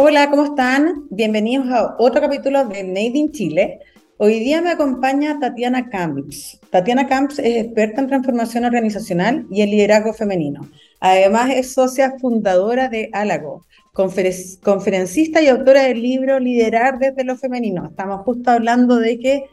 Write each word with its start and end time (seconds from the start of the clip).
Hola, 0.00 0.30
¿cómo 0.30 0.44
están? 0.44 1.08
Bienvenidos 1.10 1.66
a 1.70 1.96
otro 1.98 2.20
capítulo 2.20 2.64
de 2.66 2.84
Made 2.84 3.18
in 3.18 3.32
Chile. 3.32 3.80
Hoy 4.16 4.38
día 4.38 4.62
me 4.62 4.70
acompaña 4.70 5.40
Tatiana 5.40 5.90
Camps. 5.90 6.60
Tatiana 6.70 7.08
Camps 7.08 7.40
es 7.40 7.64
experta 7.64 8.02
en 8.02 8.06
transformación 8.06 8.64
organizacional 8.64 9.44
y 9.50 9.62
en 9.62 9.70
liderazgo 9.70 10.12
femenino. 10.12 10.70
Además 11.00 11.50
es 11.50 11.74
socia 11.74 12.14
fundadora 12.20 12.88
de 12.88 13.10
Álago, 13.12 13.66
conferencista 13.92 15.42
y 15.42 15.48
autora 15.48 15.82
del 15.82 16.00
libro 16.00 16.38
Liderar 16.38 17.00
desde 17.00 17.24
lo 17.24 17.36
femenino. 17.36 17.86
Estamos 17.86 18.20
justo 18.20 18.52
hablando 18.52 18.98
de 18.98 19.18
que 19.18 19.46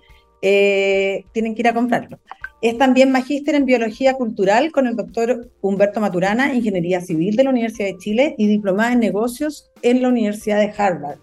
eh, 0.43 1.25
tienen 1.31 1.55
que 1.55 1.63
ir 1.63 1.69
a 1.69 1.73
comprarlo. 1.73 2.19
Es 2.65 2.79
también 2.79 3.11
magíster 3.11 3.53
en 3.53 3.65
biología 3.65 4.15
cultural 4.15 4.71
con 4.71 4.87
el 4.87 4.95
doctor 4.95 5.51
Humberto 5.61 5.99
Maturana, 5.99 6.55
ingeniería 6.55 6.99
civil 6.99 7.35
de 7.35 7.43
la 7.43 7.51
Universidad 7.51 7.89
de 7.89 7.97
Chile 7.99 8.33
y 8.39 8.47
diplomada 8.47 8.91
en 8.91 9.01
negocios 9.01 9.69
en 9.83 10.01
la 10.01 10.09
Universidad 10.09 10.57
de 10.57 10.73
Harvard 10.75 11.19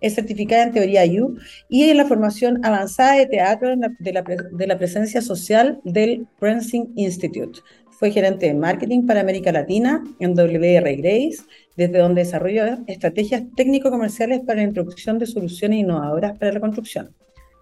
es 0.00 0.14
certificada 0.14 0.62
en 0.62 0.72
teoría 0.72 1.02
U 1.20 1.36
y 1.68 1.84
en 1.84 1.96
la 1.96 2.04
formación 2.04 2.64
avanzada 2.64 3.14
de 3.14 3.26
teatro 3.26 3.74
de 3.98 4.66
la, 4.66 4.78
presencia 4.78 5.20
social 5.20 5.80
del 5.82 6.28
Prensing 6.38 6.92
Institute. 6.94 7.58
Fue 7.90 8.12
gerente 8.12 8.46
de 8.46 8.54
marketing 8.54 9.04
para 9.04 9.22
América 9.22 9.50
Latina 9.50 10.04
en 10.20 10.34
WR 10.34 10.96
Grace, 10.96 11.38
desde 11.76 11.98
donde 11.98 12.22
desarrolló 12.22 12.84
estrategias 12.86 13.42
técnico-comerciales 13.56 14.42
para 14.42 14.58
la 14.58 14.68
introducción 14.68 15.18
de 15.18 15.26
soluciones 15.26 15.80
innovadoras 15.80 16.38
para 16.38 16.52
la 16.52 16.60
construcción. 16.60 17.12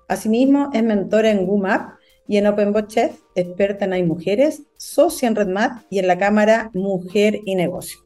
Asimismo, 0.08 0.68
es 0.74 0.82
mentora 0.82 1.30
en 1.30 1.48
WooMap 1.48 2.01
y 2.28 2.36
en 2.36 2.46
OpenBot 2.46 2.88
Chef, 2.88 3.20
experta 3.34 3.84
en 3.84 3.92
Hay 3.92 4.02
Mujeres, 4.02 4.62
socia 4.76 5.28
en 5.28 5.36
RedMat 5.36 5.82
y 5.90 5.98
en 5.98 6.06
la 6.06 6.18
Cámara 6.18 6.70
Mujer 6.74 7.40
y 7.44 7.54
Negocio. 7.54 7.98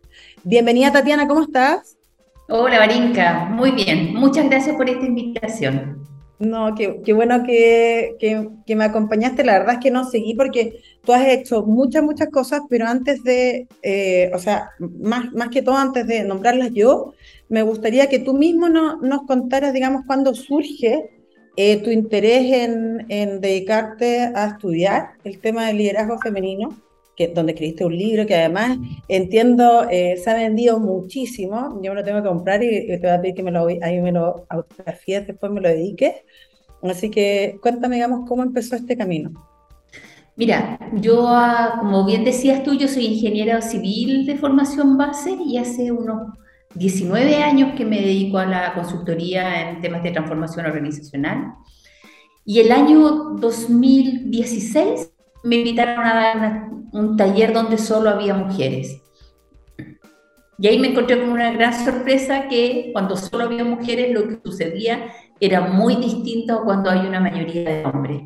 Bienvenida 0.44 0.92
Tatiana, 0.92 1.28
¿cómo 1.28 1.42
estás? 1.42 1.96
Hola, 2.48 2.78
Barinka. 2.78 3.46
Muy 3.50 3.72
bien. 3.72 4.14
Muchas 4.14 4.48
gracias 4.48 4.76
por 4.76 4.88
esta 4.88 5.04
invitación. 5.04 6.06
No, 6.38 6.74
qué, 6.74 7.00
qué 7.04 7.12
bueno 7.12 7.44
que, 7.44 8.16
que, 8.20 8.76
me 8.76 8.84
acompañaste. 8.84 9.42
La 9.42 9.58
verdad 9.58 9.74
es 9.74 9.80
que 9.80 9.90
no 9.90 10.04
seguí 10.04 10.34
porque 10.34 10.80
tú 11.02 11.12
has 11.12 11.26
hecho 11.26 11.64
muchas, 11.64 12.02
muchas 12.02 12.28
cosas, 12.28 12.60
pero 12.68 12.86
antes 12.86 13.24
de, 13.24 13.66
eh, 13.82 14.30
o 14.34 14.38
sea, 14.38 14.70
más, 14.78 15.32
más 15.32 15.48
que 15.48 15.62
todo 15.62 15.76
antes 15.76 16.06
de 16.06 16.24
nombrarlas 16.24 16.72
yo, 16.72 17.14
me 17.48 17.62
gustaría 17.62 18.08
que 18.08 18.18
tú 18.18 18.34
mismo 18.34 18.68
no, 18.68 19.00
nos 19.00 19.22
contaras, 19.22 19.72
digamos, 19.72 20.02
cuándo 20.06 20.34
surge 20.34 21.15
eh, 21.56 21.82
tu 21.82 21.90
interés 21.90 22.52
en, 22.52 23.06
en 23.08 23.40
dedicarte 23.40 24.30
a 24.34 24.48
estudiar 24.48 25.10
el 25.24 25.38
tema 25.40 25.66
del 25.66 25.78
liderazgo 25.78 26.18
femenino 26.18 26.76
donde 27.34 27.52
escribiste 27.52 27.84
un 27.84 27.96
libro 27.96 28.26
que 28.26 28.34
además 28.34 28.78
entiendo 29.08 29.86
eh, 29.90 30.16
se 30.22 30.30
ha 30.30 30.34
vendido 30.34 30.78
muchísimo. 30.78 31.80
Yo 31.82 31.92
me 31.92 32.00
lo 32.00 32.04
tengo 32.04 32.22
que 32.22 32.28
comprar 32.28 32.62
y, 32.62 32.86
te 32.86 32.98
voy 32.98 33.10
a 33.10 33.20
pedir 33.20 33.34
que 33.34 33.42
me 33.42 33.50
lo, 33.50 33.66
ahí 33.66 34.00
me 34.00 34.12
lo 34.12 34.44
autografíes, 34.48 35.26
después 35.26 35.50
me 35.50 35.60
lo 35.60 35.68
dediques. 35.68 36.14
Así 36.82 37.10
que 37.10 37.58
cuéntame, 37.62 37.96
digamos, 37.96 38.28
cómo 38.28 38.42
empezó 38.42 38.76
este 38.76 38.96
camino. 38.96 39.32
Mira, 40.36 40.78
yo, 40.92 41.26
ah, 41.28 41.76
como 41.80 42.04
bien 42.04 42.22
decías 42.22 42.62
tú, 42.62 42.74
yo 42.74 42.86
soy 42.86 43.06
ingeniera 43.06 43.62
civil 43.62 44.26
de 44.26 44.36
formación 44.36 44.98
base 44.98 45.34
y 45.46 45.56
hace 45.56 45.90
unos 45.90 46.36
19 46.76 47.42
años 47.42 47.74
que 47.76 47.84
me 47.84 48.00
dedico 48.00 48.38
a 48.38 48.46
la 48.46 48.74
consultoría 48.74 49.70
en 49.70 49.80
temas 49.80 50.02
de 50.02 50.10
transformación 50.10 50.66
organizacional. 50.66 51.54
Y 52.44 52.60
el 52.60 52.70
año 52.70 53.00
2016 53.38 55.12
me 55.44 55.56
invitaron 55.56 56.04
a 56.04 56.14
dar 56.14 56.68
un 56.92 57.16
taller 57.16 57.52
donde 57.52 57.78
solo 57.78 58.10
había 58.10 58.34
mujeres. 58.34 59.02
Y 60.58 60.66
ahí 60.66 60.78
me 60.78 60.88
encontré 60.88 61.20
con 61.20 61.30
una 61.30 61.52
gran 61.52 61.72
sorpresa 61.84 62.48
que 62.48 62.90
cuando 62.92 63.16
solo 63.16 63.44
había 63.44 63.64
mujeres 63.64 64.14
lo 64.14 64.28
que 64.28 64.38
sucedía 64.42 65.10
era 65.38 65.60
muy 65.60 65.96
distinto 65.96 66.54
a 66.54 66.64
cuando 66.64 66.90
hay 66.90 67.06
una 67.06 67.20
mayoría 67.20 67.62
de 67.62 67.84
hombres. 67.84 68.22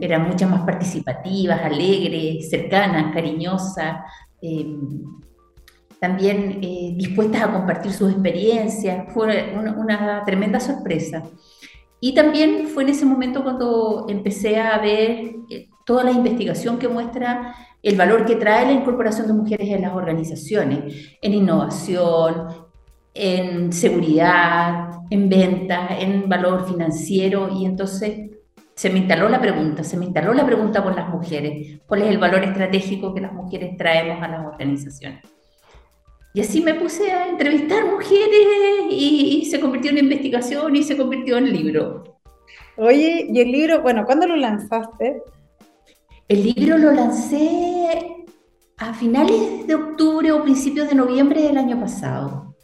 Eran 0.00 0.26
muchas 0.26 0.50
más 0.50 0.62
participativas, 0.62 1.60
alegres, 1.62 2.48
cercanas, 2.48 3.12
cariñosas, 3.12 3.98
em, 4.40 5.02
también 6.00 6.58
eh, 6.62 6.92
dispuestas 6.96 7.42
a 7.42 7.52
compartir 7.52 7.92
sus 7.92 8.12
experiencias. 8.12 9.12
Fue 9.12 9.54
una, 9.56 10.22
tremenda 10.24 10.60
sorpresa. 10.60 11.22
Y 12.00 12.14
también 12.14 12.68
fue 12.68 12.82
en 12.82 12.90
ese 12.90 13.06
momento 13.06 13.42
cuando 13.42 14.06
empecé 14.08 14.60
a 14.60 14.78
ver 14.78 15.34
eh, 15.50 15.68
toda 15.84 16.04
la 16.04 16.12
investigación 16.12 16.78
que 16.78 16.88
muestra 16.88 17.54
el 17.82 17.96
valor 17.96 18.26
que 18.26 18.36
trae 18.36 18.66
la 18.66 18.72
incorporación 18.72 19.26
de 19.26 19.32
mujeres 19.32 19.68
en 19.68 19.82
las 19.82 19.94
organizaciones, 19.94 21.16
en 21.22 21.34
innovación, 21.34 22.48
en 23.14 23.72
seguridad, 23.72 24.90
en 25.08 25.28
venta, 25.28 25.88
en 25.98 26.28
valor 26.28 26.68
financiero. 26.68 27.48
Y 27.48 27.64
entonces 27.64 28.30
se 28.74 28.90
me 28.90 28.98
instaló 28.98 29.28
la 29.28 29.40
pregunta, 29.40 29.82
se 29.84 29.96
me 29.96 30.04
instaló 30.04 30.34
la 30.34 30.44
pregunta 30.44 30.82
por 30.82 30.94
las 30.94 31.08
mujeres, 31.08 31.80
cuál 31.86 32.02
es 32.02 32.08
el 32.08 32.18
valor 32.18 32.44
estratégico 32.44 33.14
que 33.14 33.22
las 33.22 33.32
mujeres 33.32 33.76
traemos 33.76 34.22
a 34.22 34.28
las 34.28 34.44
organizaciones. 34.44 35.35
Y 36.36 36.42
así 36.42 36.60
me 36.60 36.74
puse 36.74 37.10
a 37.10 37.28
entrevistar 37.28 37.86
mujeres 37.86 38.90
y, 38.90 39.40
y 39.40 39.46
se 39.46 39.58
convirtió 39.58 39.90
en 39.90 39.96
investigación 39.96 40.76
y 40.76 40.82
se 40.82 40.94
convirtió 40.94 41.38
en 41.38 41.50
libro. 41.50 42.18
Oye, 42.76 43.26
y 43.32 43.40
el 43.40 43.50
libro, 43.50 43.80
bueno, 43.80 44.04
¿cuándo 44.04 44.26
lo 44.26 44.36
lanzaste? 44.36 45.22
El 46.28 46.42
libro 46.44 46.76
lo 46.76 46.92
lancé 46.92 48.26
a 48.76 48.92
finales 48.92 49.66
de 49.66 49.76
octubre 49.76 50.30
o 50.30 50.42
principios 50.42 50.90
de 50.90 50.96
noviembre 50.96 51.40
del 51.40 51.56
año 51.56 51.80
pasado. 51.80 52.54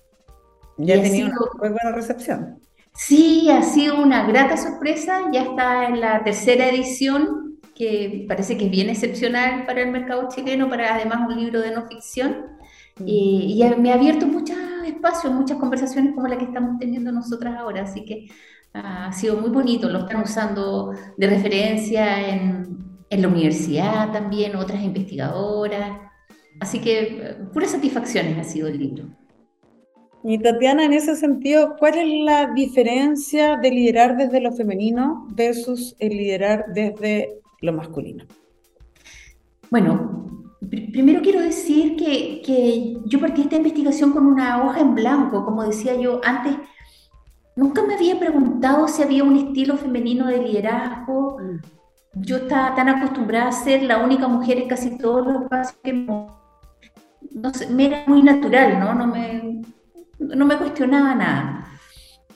Ya 0.76 0.98
ha 0.98 1.02
tenido 1.02 1.28
una 1.28 1.36
muy 1.58 1.68
buena 1.70 1.92
recepción. 1.92 2.60
Sí, 2.94 3.48
ha 3.48 3.62
sido 3.62 4.02
una 4.02 4.26
grata 4.26 4.58
sorpresa. 4.58 5.30
Ya 5.32 5.44
está 5.44 5.86
en 5.86 5.98
la 5.98 6.22
tercera 6.22 6.68
edición, 6.68 7.58
que 7.74 8.26
parece 8.28 8.58
que 8.58 8.66
es 8.66 8.70
bien 8.70 8.90
excepcional 8.90 9.64
para 9.64 9.80
el 9.80 9.90
mercado 9.92 10.28
chileno, 10.28 10.68
para 10.68 10.94
además 10.94 11.26
un 11.26 11.40
libro 11.40 11.62
de 11.62 11.70
no 11.70 11.86
ficción. 11.88 12.52
Y, 13.04 13.62
me 13.78 13.91
ha 13.91 13.94
abierto 13.94 14.26
muchos 14.26 14.56
espacios, 14.86 15.32
muchas 15.32 15.58
conversaciones 15.58 16.14
como 16.14 16.28
la 16.28 16.38
que 16.38 16.44
estamos 16.44 16.78
teniendo 16.78 17.12
nosotras 17.12 17.56
ahora. 17.56 17.82
Así 17.82 18.04
que 18.04 18.28
ha 18.75 19.12
sido 19.12 19.36
muy 19.36 19.50
bonito. 19.50 19.88
Lo 19.88 20.00
están 20.00 20.22
usando 20.22 20.92
de 21.16 21.26
referencia 21.26 22.28
en, 22.28 22.78
en 23.10 23.22
la 23.22 23.28
universidad 23.28 24.12
también, 24.12 24.56
otras 24.56 24.82
investigadoras. 24.82 26.00
Así 26.60 26.81
que 26.81 27.00
eh, 27.00 27.34
puras 27.52 27.70
satisfacciones 27.70 28.38
ha 28.38 28.44
sido 28.44 28.69
el 28.69 28.78
libro. 28.78 29.04
Y 30.25 30.38
Tatiana, 30.38 30.84
en 30.84 30.92
ese 30.92 31.16
sentido, 31.16 31.75
¿cuál 31.78 31.98
es 31.98 32.25
la 32.25 32.52
diferencia 32.52 33.56
de 33.56 33.70
liderar 33.70 34.16
desde 34.16 34.41
lo 34.41 34.52
femenino 34.52 35.26
versus 35.31 35.97
el 35.98 36.10
liderar 36.16 36.66
desde 36.72 37.41
lo 37.60 37.72
masculino? 37.72 38.25
Bueno, 39.69 40.41
primero 40.68 41.22
quiero 41.22 41.40
decir 41.40 41.96
que, 41.96 42.42
que, 42.44 42.96
yo 43.06 43.20
partí 43.20 43.42
esta 43.42 43.56
investigación 43.56 44.12
con 44.12 44.26
una 44.26 44.64
hoja 44.64 44.80
en 44.80 44.94
blanco, 44.94 45.44
como 45.44 45.64
decía 45.64 45.94
yo 45.96 46.20
antes, 46.24 46.56
nunca 47.56 47.82
me 47.82 47.94
había 47.94 48.18
preguntado 48.18 48.88
si 48.88 49.02
había 49.02 49.24
un 49.24 49.36
estilo 49.36 49.76
femenino 49.76 50.26
de 50.26 50.38
liderazgo, 50.38 51.38
mm 51.38 51.82
yo 52.14 52.36
estaba 52.36 52.74
tan 52.74 52.88
acostumbrada 52.88 53.48
a 53.48 53.52
ser 53.52 53.82
la 53.82 53.98
única 53.98 54.28
mujer 54.28 54.58
en 54.58 54.68
casi 54.68 54.98
todos 54.98 55.26
los 55.26 55.42
espacios 55.42 55.78
que 55.82 55.92
no, 55.92 56.38
me 57.70 57.86
era 57.86 58.04
muy 58.06 58.22
natural, 58.22 58.78
¿no? 58.78 58.94
No 58.94 59.06
me, 59.06 59.62
no 60.18 60.44
me 60.44 60.56
cuestionaba 60.58 61.14
nada. 61.14 61.66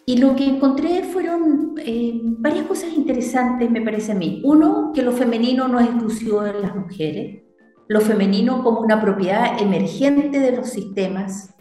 Y 0.07 0.19
lo 0.19 0.35
que 0.37 0.47
encontré 0.47 1.03
fueron 1.03 1.75
eh, 1.79 2.21
varias 2.23 2.67
cosas 2.67 2.93
interesantes, 2.95 3.71
me 3.71 3.83
parece 3.83 4.13
a 4.13 4.15
mí. 4.15 4.41
Uno, 4.45 4.93
que 4.95 5.03
lo 5.03 5.13
femenino 5.13 5.69
no 5.69 5.81
es 5.81 5.87
exclusivo 5.87 6.43
de 6.43 6.61
las 6.61 6.75
mujeres. 6.75 7.43
Lo 7.89 8.01
femenino 8.01 8.63
como 8.65 8.81
una 8.81 9.01
propiedad 9.01 9.61
emergente 9.61 10.41
de 10.41 10.53
los 10.53 10.69
sistemas, 10.71 11.55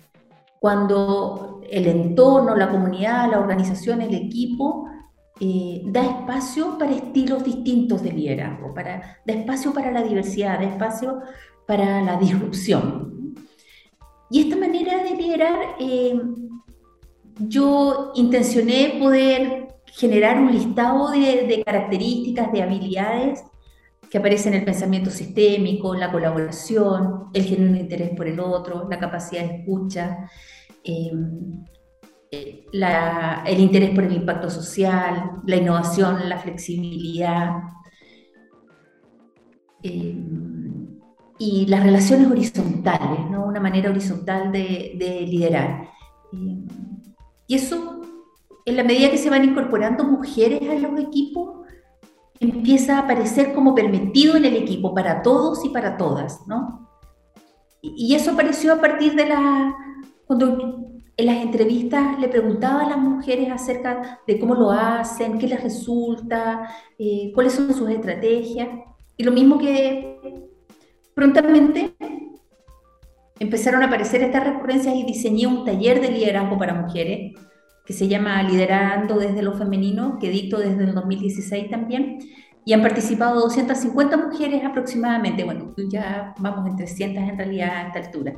cuando 0.60 1.62
el 1.70 1.88
entorno, 1.88 2.56
la 2.56 2.70
comunidad, 2.70 3.30
la 3.30 3.40
organización, 3.40 4.02
el 4.02 4.16
equipo 4.16 4.90
eh, 5.40 5.82
da 5.86 6.04
espacio 6.04 6.78
para 6.78 6.92
estilos 6.92 7.44
distintos 7.44 8.02
de 8.02 8.12
liderazgo, 8.12 8.74
para, 8.74 9.20
da 9.26 9.34
espacio 9.34 9.74
para 9.74 9.92
la 9.92 10.02
diversidad, 10.02 10.60
da 10.60 10.66
espacio 10.66 11.20
para 11.68 12.02
la 12.02 12.18
disrupción. 12.18 13.36
Y 14.30 14.42
esta 14.42 14.56
manera 14.56 15.04
de 15.04 15.16
liderar, 15.16 15.60
eh, 15.80 16.20
yo 17.40 18.14
intencioné 18.16 18.98
poder 19.00 19.68
generar 19.88 20.40
un 20.40 20.52
listado 20.52 21.12
de, 21.12 21.46
de, 21.48 21.64
características, 21.64 22.52
de 22.52 22.64
habilidades 22.64 23.44
que 24.16 24.20
aparecen 24.20 24.54
en 24.54 24.60
el 24.60 24.66
pensamiento 24.66 25.10
sistémico, 25.10 25.94
la 25.94 26.10
colaboración, 26.10 27.26
el 27.34 27.44
genuino 27.44 27.78
interés 27.78 28.12
por 28.16 28.26
el 28.26 28.40
otro, 28.40 28.88
la 28.90 28.98
capacidad 28.98 29.44
de 29.44 29.58
escucha. 29.58 30.30
Eh, 30.86 31.12
el 32.32 33.60
interés 33.60 33.90
por 33.90 34.06
el 34.06 34.14
impacto 34.14 34.50
social, 34.50 35.42
la 35.46 35.58
innovación, 35.58 36.30
la 36.30 36.38
flexibilidad 36.38 37.58
eh, 39.84 40.16
y 41.38 41.66
las 41.66 41.84
relaciones 41.84 42.32
horizontales, 42.32 43.30
¿no? 43.30 43.46
una 43.48 43.60
manera 43.60 43.90
horizontal 43.90 44.50
de, 44.50 45.26
liderar. 45.28 45.90
Eh, 46.32 46.64
Y 47.48 47.56
eso, 47.56 48.02
en 48.64 48.78
la 48.78 48.84
medida 48.86 49.12
que 49.12 49.18
se 49.18 49.30
van 49.30 49.44
incorporando 49.44 50.06
mujeres 50.06 50.62
a 50.70 50.76
los 50.76 51.02
equipos, 51.02 51.65
empieza 52.40 52.98
a 52.98 53.02
aparecer 53.02 53.54
como 53.54 53.76
permitido 53.76 54.36
en 54.36 54.46
el 54.46 54.56
equipo 54.56 54.94
para 54.94 55.22
todos 55.22 55.64
y 55.66 55.70
para 55.70 55.98
todas, 55.98 56.46
¿no? 56.48 56.90
Y 57.82 58.16
eso 58.16 58.32
apareció 58.32 58.74
a 58.74 58.82
partir 58.82 59.16
de 59.16 59.28
la, 59.28 59.76
cuando 60.26 60.86
en 61.18 61.26
las 61.26 61.38
entrevistas 61.38 62.20
le 62.20 62.28
preguntaba 62.28 62.82
a 62.82 62.90
las 62.90 62.98
mujeres 62.98 63.50
acerca 63.52 64.20
de 64.28 64.40
cómo 64.40 64.56
lo 64.56 64.72
hacen, 64.72 65.38
qué 65.38 65.48
les 65.48 65.64
resulta, 65.64 66.70
eh, 66.98 67.32
cuáles 67.34 67.54
son 67.54 67.74
sus 67.74 67.90
estrategias. 67.90 68.70
Y 69.16 69.24
lo 69.24 69.32
mismo 69.32 69.58
que 69.58 70.50
prontamente 71.14 71.96
empezaron 73.40 73.84
a 73.84 73.86
aparecer 73.86 74.24
estas 74.24 74.44
recurrencias 74.44 74.96
y 74.96 75.04
diseñé 75.04 75.48
un 75.48 75.64
taller 75.64 76.02
de 76.02 76.12
liderazgo 76.12 76.58
para 76.58 76.74
mujeres 76.74 77.34
que 77.86 77.94
se 77.94 78.08
llama 78.08 78.42
Liderando 78.44 79.18
desde 79.20 79.42
lo 79.42 79.54
femenino, 79.54 80.18
que 80.20 80.30
dicto 80.30 80.58
desde 80.58 80.84
el 80.84 80.94
2016 80.94 81.70
también, 81.70 82.20
y 82.66 82.74
han 82.74 82.82
participado 82.82 83.40
250 83.42 84.18
mujeres 84.18 84.64
aproximadamente, 84.66 85.44
bueno, 85.44 85.74
ya 85.90 86.34
vamos 86.40 86.68
en 86.68 86.76
300 86.76 87.24
en 87.24 87.38
realidad 87.38 87.70
a 87.70 87.88
esta 87.88 88.00
altura. 88.00 88.36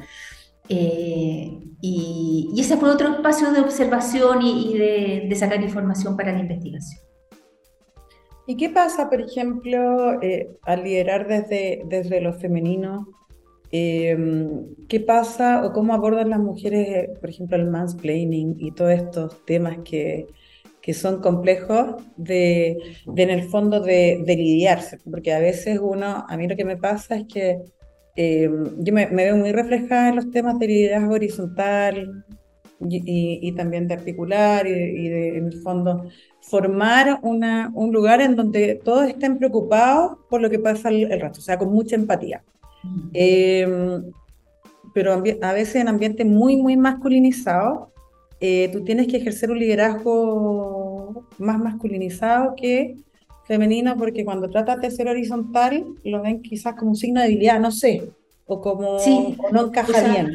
Eh, 0.69 1.59
y, 1.81 2.53
ese 2.57 2.75
fue 2.75 2.89
otro 2.89 3.07
espacio 3.09 3.51
de 3.53 3.61
observación 3.61 4.41
y, 4.41 4.77
de, 4.77 5.35
sacar 5.35 5.61
información 5.61 6.17
para 6.17 6.33
la 6.33 6.39
investigación. 6.39 7.01
¿Y 8.47 8.57
qué 8.57 8.69
pasa, 8.69 9.09
por 9.09 9.21
ejemplo, 9.21 10.21
eh, 10.21 10.57
al 10.63 10.83
liderar 10.83 11.27
desde, 11.27 11.83
desde 11.85 12.19
lo 12.19 12.33
femenino? 12.33 13.07
Em, 13.71 14.75
¿Qué 14.87 14.99
pasa 15.01 15.65
o 15.65 15.73
cómo 15.73 15.93
abordan 15.93 16.29
las 16.29 16.39
mujeres, 16.39 17.09
por 17.19 17.29
ejemplo, 17.29 17.57
el 17.57 17.67
mansplaining 17.67 18.55
y 18.59 18.71
todos 18.71 18.91
estos 18.91 19.45
temas 19.45 19.79
que, 19.83 20.27
que 20.81 20.93
son 20.93 21.21
complejos 21.21 22.01
de, 22.15 22.77
en 23.15 23.29
el 23.29 23.43
fondo 23.43 23.81
de, 23.81 24.23
de, 24.25 24.35
lidiarse? 24.37 24.99
Porque 25.09 25.33
a 25.33 25.39
veces 25.39 25.79
uno, 25.81 26.25
a 26.27 26.37
mí 26.37 26.47
lo 26.47 26.55
que 26.55 26.65
me 26.65 26.77
pasa 26.77 27.17
es 27.17 27.25
que 27.27 27.59
em, 28.15 28.83
yo 28.83 28.93
me, 28.93 29.07
veo 29.07 29.35
muy 29.35 29.51
reflejada 29.51 30.09
en 30.09 30.15
los 30.15 30.31
temas 30.31 30.57
de 30.59 30.67
liderazgo 30.67 31.13
horizontal 31.15 32.25
y, 32.79 33.39
y, 33.41 33.51
también 33.53 33.87
de 33.87 33.95
articular 33.95 34.67
y, 34.67 34.71
y 34.71 35.09
de, 35.09 35.37
en 35.39 35.47
el 35.47 35.61
fondo, 35.61 36.09
formar 36.41 37.19
una, 37.23 37.71
un 37.73 37.91
lugar 37.91 38.21
en 38.21 38.35
donde 38.35 38.75
todos 38.75 39.07
estén 39.07 39.37
preocupados 39.37 40.19
por 40.29 40.41
lo 40.41 40.49
que 40.49 40.59
pasa 40.59 40.89
el, 40.89 41.11
el 41.11 41.19
resto, 41.19 41.39
o 41.39 41.43
sea, 41.43 41.57
con 41.57 41.71
mucha 41.71 41.95
empatía. 41.95 42.43
Em, 43.13 44.03
pero 44.93 45.13
a 45.13 45.53
veces 45.53 45.75
en 45.75 45.87
ambientes 45.87 46.25
muy, 46.25 46.57
muy 46.57 46.75
masculinizados, 46.77 47.89
eh, 48.39 48.69
tú 48.71 48.83
tienes 48.83 49.07
que 49.07 49.17
ejercer 49.17 49.51
un 49.51 49.59
liderazgo 49.59 51.27
más 51.37 51.59
masculinizado 51.59 52.55
que 52.55 52.95
femenino, 53.45 53.95
porque 53.97 54.25
cuando 54.25 54.49
tratas 54.49 54.81
de 54.81 54.91
ser 54.91 55.07
horizontal, 55.07 55.85
lo 56.03 56.21
ven 56.21 56.41
quizás 56.41 56.75
como 56.75 56.91
un 56.91 56.95
signo 56.95 57.21
de 57.21 57.27
debilidad, 57.27 57.59
no 57.59 57.71
sé, 57.71 58.11
o 58.45 58.61
como 58.61 58.97
no 59.51 59.67
encaja 59.67 60.01
bien. 60.11 60.31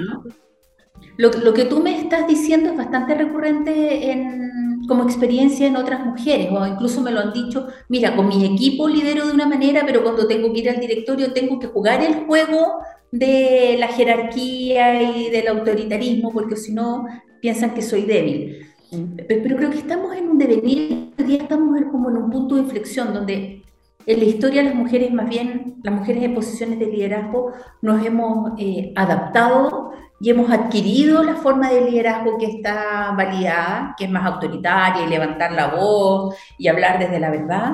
Lo, 1.19 1.31
lo, 1.31 1.53
que 1.53 1.67
tú 1.67 1.81
me 1.81 2.01
estás 2.01 2.27
diciendo 2.27 2.71
es 2.71 2.77
bastante 2.77 3.15
recurrente 3.15 4.11
en, 4.11 4.62
como 4.89 5.05
experiencia 5.05 5.67
en 5.67 5.77
otras 5.77 6.05
mujeres, 6.05 6.49
o 6.51 6.67
incluso 6.67 7.01
me 7.01 7.11
lo 7.11 7.21
han 7.21 7.33
dicho, 7.33 7.69
mira, 7.89 8.17
con 8.17 8.29
mi 8.29 8.45
equipo 8.45 8.89
lidero 8.89 9.27
de 9.27 9.33
una 9.33 9.47
manera, 9.47 9.83
pero 9.87 10.03
cuando 10.03 10.27
tengo 10.27 10.53
que 10.53 10.61
ir 10.61 10.71
al 10.71 10.81
directorio 10.81 11.33
tengo 11.33 11.59
que 11.59 11.69
jugar 11.69 12.03
el 12.03 12.27
juego 12.27 12.79
de 13.11 13.77
la 13.79 13.89
jerarquía 13.89 15.03
y 15.03 15.31
del 15.31 15.49
autoritarismo, 15.49 16.33
porque 16.33 16.57
si 16.57 16.73
no 16.73 17.07
piensan 17.41 17.75
que 17.75 17.83
soy 17.83 18.03
débil. 18.03 18.67
Mm. 18.91 19.17
Pero 19.29 19.57
creo 19.57 19.71
que 19.71 19.79
estamos 19.79 20.17
en 20.17 20.29
un 20.29 20.39
devenir, 20.39 21.13
hoy 21.19 21.25
día 21.25 21.39
estamos 21.39 21.81
como 21.91 22.11
en 22.11 22.17
un 22.17 22.31
punto 22.31 22.57
de 22.57 22.63
inflexión 22.63 23.13
donde 23.13 23.63
en 24.07 24.19
la 24.19 24.25
historia 24.25 24.63
las 24.63 24.75
mujeres, 24.75 25.13
más 25.13 25.29
bien 25.29 25.77
las 25.85 25.95
mujeres 25.95 26.25
en 26.25 26.35
posiciones 26.35 26.79
de 26.79 26.87
liderazgo, 26.87 27.53
nos 27.83 28.05
hemos 28.05 28.53
eh, 28.59 28.93
adaptado 28.97 29.92
y 30.23 30.31
hemos 30.31 30.53
adquirido 30.53 31.25
la 31.25 31.35
forma 31.35 31.69
de 31.69 31.91
liderazgo 31.91 32.39
que 32.39 32.47
está 32.47 33.13
validada, 33.17 33.97
que 33.99 34.05
es 34.05 34.11
más 34.11 34.25
autoritaria 34.25 35.05
y 35.05 35.09
levantar 35.09 35.51
la 35.51 35.75
voz 35.75 36.37
y 36.57 36.69
hablar 36.69 37.01
desde 37.01 37.19
la 37.19 37.29
verdad, 37.29 37.73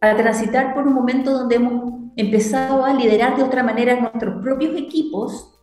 a 0.00 0.16
transitar 0.16 0.72
por 0.72 0.86
un 0.86 0.94
momento 0.94 1.32
donde 1.32 1.56
hemos 1.56 1.94
empezado 2.14 2.84
a 2.84 2.94
liderar 2.94 3.36
de 3.36 3.42
otra 3.42 3.64
manera 3.64 3.98
nuestros 4.00 4.40
propios 4.40 4.78
equipos 4.78 5.58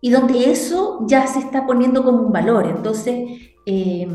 y 0.00 0.10
donde 0.10 0.50
eso 0.50 1.06
ya 1.06 1.28
se 1.28 1.38
está 1.38 1.64
poniendo 1.64 2.02
como 2.02 2.18
un 2.22 2.32
valor. 2.32 2.66
Entonces, 2.66 3.54
eh, 3.66 4.08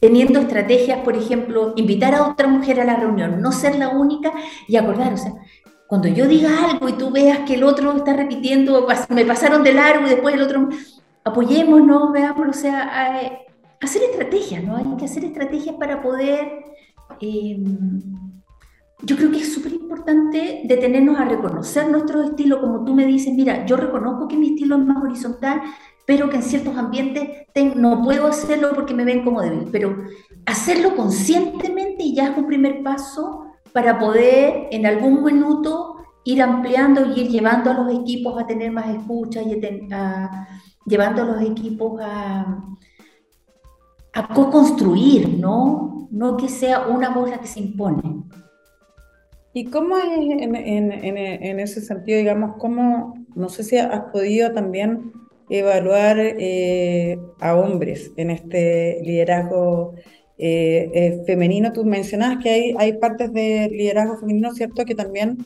teniendo 0.00 0.38
estrategias, 0.38 1.00
por 1.00 1.16
ejemplo, 1.16 1.72
invitar 1.76 2.14
a 2.14 2.28
otra 2.28 2.46
mujer 2.46 2.78
a 2.80 2.84
la 2.84 2.96
reunión, 2.96 3.40
no 3.40 3.52
ser 3.52 3.76
la 3.76 3.88
única 3.88 4.32
y 4.66 4.76
acordar, 4.76 5.14
o 5.14 5.16
sea, 5.16 5.32
cuando 5.88 6.06
yo 6.06 6.28
diga 6.28 6.70
algo 6.70 6.86
y 6.90 6.92
tú 6.92 7.10
veas 7.10 7.40
que 7.40 7.54
el 7.54 7.64
otro 7.64 7.96
está 7.96 8.12
repitiendo, 8.12 8.86
me 9.08 9.24
pasaron 9.24 9.64
de 9.64 9.72
largo 9.72 10.06
y 10.06 10.10
después 10.10 10.34
el 10.34 10.42
otro, 10.42 10.68
apoyémonos, 11.24 12.12
veamos, 12.12 12.46
o 12.46 12.52
sea, 12.52 13.40
hacer 13.80 14.02
estrategias, 14.02 14.62
¿no? 14.62 14.76
Hay 14.76 14.84
que 14.98 15.06
hacer 15.06 15.24
estrategias 15.24 15.76
para 15.76 16.02
poder... 16.02 16.62
Em, 17.20 18.00
yo 19.00 19.16
creo 19.16 19.30
que 19.30 19.38
es 19.38 19.54
súper 19.54 19.72
importante 19.72 20.62
detenernos 20.64 21.18
a 21.18 21.24
reconocer 21.24 21.88
nuestro 21.88 22.22
estilo, 22.22 22.60
como 22.60 22.84
tú 22.84 22.94
me 22.94 23.06
dices, 23.06 23.32
mira, 23.32 23.64
yo 23.64 23.76
reconozco 23.76 24.28
que 24.28 24.36
mi 24.36 24.48
estilo 24.48 24.76
es 24.76 24.84
más 24.84 25.02
horizontal, 25.02 25.62
pero 26.04 26.28
que 26.28 26.36
en 26.36 26.42
ciertos 26.42 26.76
ambientes 26.76 27.46
no 27.76 28.02
puedo 28.02 28.26
hacerlo 28.26 28.72
porque 28.74 28.92
me 28.92 29.04
ven 29.04 29.24
como 29.24 29.40
débil, 29.40 29.68
pero 29.72 29.96
hacerlo 30.44 30.94
conscientemente 30.96 32.02
y 32.02 32.14
ya 32.14 32.28
es 32.28 32.36
un 32.36 32.46
primer 32.46 32.82
paso 32.82 33.47
para 33.72 33.98
poder 33.98 34.68
en 34.70 34.86
algún 34.86 35.24
minuto 35.24 35.96
ir 36.24 36.42
ampliando 36.42 37.06
y 37.06 37.20
ir 37.20 37.28
llevando 37.28 37.70
a 37.70 37.74
los 37.74 38.00
equipos 38.00 38.40
a 38.40 38.46
tener 38.46 38.70
más 38.70 38.88
escucha 38.94 39.42
y 39.42 39.60
llevando 40.86 41.22
a 41.22 41.24
los 41.24 41.42
equipos 41.42 42.00
a, 42.02 42.64
a 44.12 44.28
co-construir, 44.34 45.38
¿no? 45.38 46.08
No 46.10 46.36
que 46.36 46.48
sea 46.48 46.86
una 46.86 47.10
voz 47.10 47.30
la 47.30 47.38
que 47.38 47.46
se 47.46 47.60
impone. 47.60 48.24
¿Y 49.52 49.64
cómo 49.66 49.96
es 49.96 50.04
en, 50.06 51.60
ese 51.60 51.80
sentido, 51.80 52.18
digamos, 52.18 52.56
cómo, 52.58 53.14
no 53.34 53.48
sé 53.48 53.64
si 53.64 53.76
has 53.76 54.02
podido 54.12 54.52
también 54.52 55.12
evaluar 55.48 56.18
eh, 56.20 57.18
a 57.40 57.54
hombres 57.56 58.12
en 58.16 58.30
este 58.30 59.00
liderazgo 59.02 59.94
eh, 60.38 60.90
eh, 60.94 61.22
femenino. 61.26 61.72
Tú 61.72 61.84
mencionabas 61.84 62.42
que 62.42 62.50
hay, 62.50 62.74
hay 62.78 62.92
partes 62.94 63.32
de 63.32 63.68
liderazgo 63.70 64.18
femenino, 64.18 64.52
¿cierto? 64.54 64.84
Que 64.84 64.94
también 64.94 65.38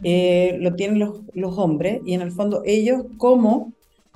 lo 0.00 0.74
tienen 0.76 1.00
los, 1.00 1.58
hombres 1.58 2.00
y 2.04 2.14
en 2.14 2.22
el 2.22 2.30
fondo 2.30 2.62
ellos 2.64 3.04
cómo 3.16 3.72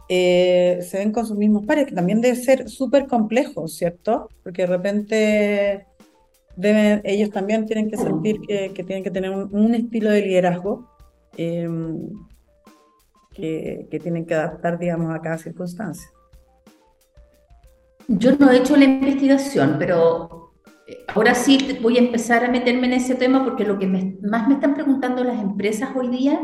se 0.08 0.90
ven 0.92 1.10
con 1.10 1.26
sus 1.26 1.36
mismos 1.36 1.66
pares, 1.66 1.86
que 1.86 1.94
también 1.94 2.20
debe 2.20 2.36
ser 2.36 2.68
súper 2.68 3.06
complejo, 3.06 3.66
¿cierto? 3.66 4.28
Porque 4.44 4.62
de 4.62 4.68
repente 4.68 5.86
ellos 7.02 7.30
también 7.30 7.66
tienen 7.66 7.90
que 7.90 7.96
sentir 7.96 8.40
que, 8.42 8.72
que 8.72 8.84
tienen 8.84 9.02
que 9.02 9.10
tener 9.10 9.30
un, 9.30 9.48
un 9.52 9.74
estilo 9.74 10.10
de 10.10 10.22
liderazgo 10.22 10.86
que, 13.34 13.98
tienen 14.02 14.26
que 14.26 14.34
adaptar, 14.34 14.78
digamos, 14.78 15.14
a 15.14 15.20
cada 15.20 15.38
circunstancia. 15.38 16.08
Yo 18.08 18.36
no 18.36 18.50
he 18.50 18.58
hecho 18.58 18.76
la 18.76 18.84
investigación, 18.84 19.76
pero 19.78 20.52
eh, 20.86 20.98
ahora 21.14 21.34
sí 21.34 21.78
voy 21.80 21.96
a 21.96 22.00
empezar 22.00 22.44
a 22.44 22.50
meterme 22.50 22.86
en 22.86 22.94
ese 22.94 23.14
tema 23.14 23.44
porque 23.44 23.64
lo 23.64 23.78
que 23.78 23.86
más 23.86 24.48
me 24.48 24.54
están 24.54 24.74
preguntando 24.74 25.24
las 25.24 25.40
empresas 25.40 25.90
hoy 25.94 26.08
día, 26.08 26.40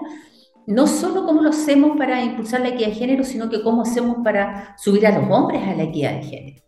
no 0.67 0.87
solo 0.87 1.25
cómo 1.25 1.43
lo 1.43 1.51
hacemos 1.51 1.97
para 1.97 2.23
impulsar 2.23 2.61
la 2.61 2.69
equidad 2.69 2.89
de 2.89 2.95
género, 2.95 3.25
sino 3.25 3.49
que 3.49 3.63
cómo 3.63 3.83
hacemos 3.83 4.19
para 4.23 4.77
subir 4.77 5.07
a 5.07 5.19
los 5.19 5.31
hombres 5.31 5.63
a 5.67 5.75
la 5.75 5.85
equidad 5.85 6.13
de 6.13 6.23
género. 6.23 6.63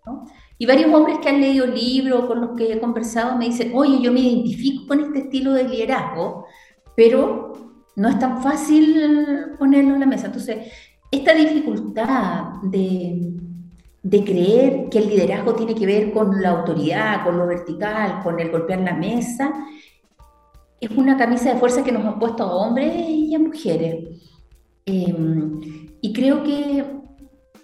Y 0.56 0.66
varios 0.66 0.92
hombres 0.92 1.18
que 1.18 1.28
han 1.28 1.40
leído 1.40 1.66
libros 1.66 2.26
con 2.26 2.40
los 2.40 2.50
que 2.56 2.73
he 2.73 2.80
conversado 2.80 3.37
me 3.37 3.47
dicen, 3.47 3.73
oye, 3.75 4.00
yo 4.02 4.12
me 4.12 4.20
identifico 4.20 4.87
con 4.87 5.00
este 5.00 5.20
estilo 5.20 5.52
de 5.52 5.68
liderazgo, 5.68 6.47
pero 6.97 7.52
no 7.97 8.09
es 8.09 8.18
tan 8.18 8.42
fácil 8.42 9.54
ponerlo 9.59 9.94
en 9.94 10.00
la 10.00 10.06
mesa. 10.06 10.26
Entonces, 10.26 10.73
esta 11.11 11.35
dificultad 11.35 12.61
de, 12.62 13.29
creer 14.02 14.88
que 14.90 14.99
el 14.99 15.09
liderazgo 15.09 15.54
tiene 15.54 15.75
que 15.75 15.87
ver 15.87 16.12
con 16.12 16.40
la 16.40 16.50
autoridad, 16.50 17.25
con 17.25 17.38
lo 17.38 17.47
vertical, 17.47 18.21
con 18.23 18.40
el 18.40 18.50
golpear 18.50 18.80
la 18.80 18.95
mesa, 18.95 19.52
es 20.80 20.90
una 20.90 21.16
camisa 21.16 21.52
de 21.52 21.61
fuerza 21.61 21.85
que 21.85 21.92
nos 21.92 22.04
han 22.04 22.19
puesto 22.19 22.42
a 22.42 22.54
hombres 22.54 22.95
y 22.97 23.35
a 23.35 23.38
mujeres. 23.38 24.30
Em, 24.87 25.61
y 26.00 26.12
creo 26.12 26.42
que 26.42 26.85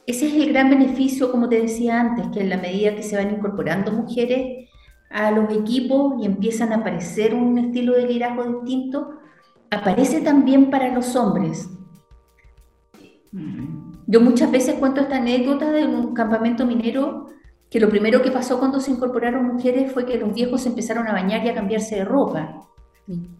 ese 0.07 0.27
es 0.27 0.35
el 0.35 0.53
gran 0.53 0.69
beneficio, 0.71 1.33
como 1.33 1.49
te 1.49 1.63
decía 1.63 1.99
antes, 1.99 2.27
que 2.29 2.41
en 2.41 2.51
la 2.51 2.59
medida 2.59 2.95
que 2.95 3.03
se 3.03 3.17
van 3.17 3.35
incorporando 3.35 3.91
mujeres 3.91 4.69
a 5.11 5.31
los 5.31 5.51
equipos 5.53 6.23
y 6.23 6.27
empiezan 6.27 6.73
a 6.73 6.77
aparecer 6.77 7.35
un 7.35 7.57
estilo 7.59 7.95
de 7.95 8.07
liderazgo 8.07 8.61
distinto, 8.61 9.11
aparece 9.71 10.21
también 10.21 10.71
para 10.71 10.93
los 10.93 11.17
hombres. 11.17 11.69
Yo 14.07 14.21
muchas 14.21 14.51
veces 14.51 14.77
cuento 14.77 15.01
esta 15.01 15.17
anécdota 15.17 15.71
de 15.73 15.85
un 15.85 16.15
campamento 16.15 16.65
minero 16.65 17.27
que 17.69 17.81
lo 17.81 17.89
primero 17.89 18.23
que 18.23 18.31
pasó 18.31 18.59
cuando 18.59 18.81
se 18.81 18.93
incorporaron 18.93 19.47
mujeres 19.47 19.93
fue 19.93 20.07
que 20.07 20.17
los 20.17 20.33
viejos 20.33 20.65
empezaron 20.67 21.09
a 21.09 21.13
bañar 21.13 21.45
y 21.45 21.49
a 21.49 21.55
cambiarse 21.55 21.97
de 21.97 22.05
ropa. 22.05 22.63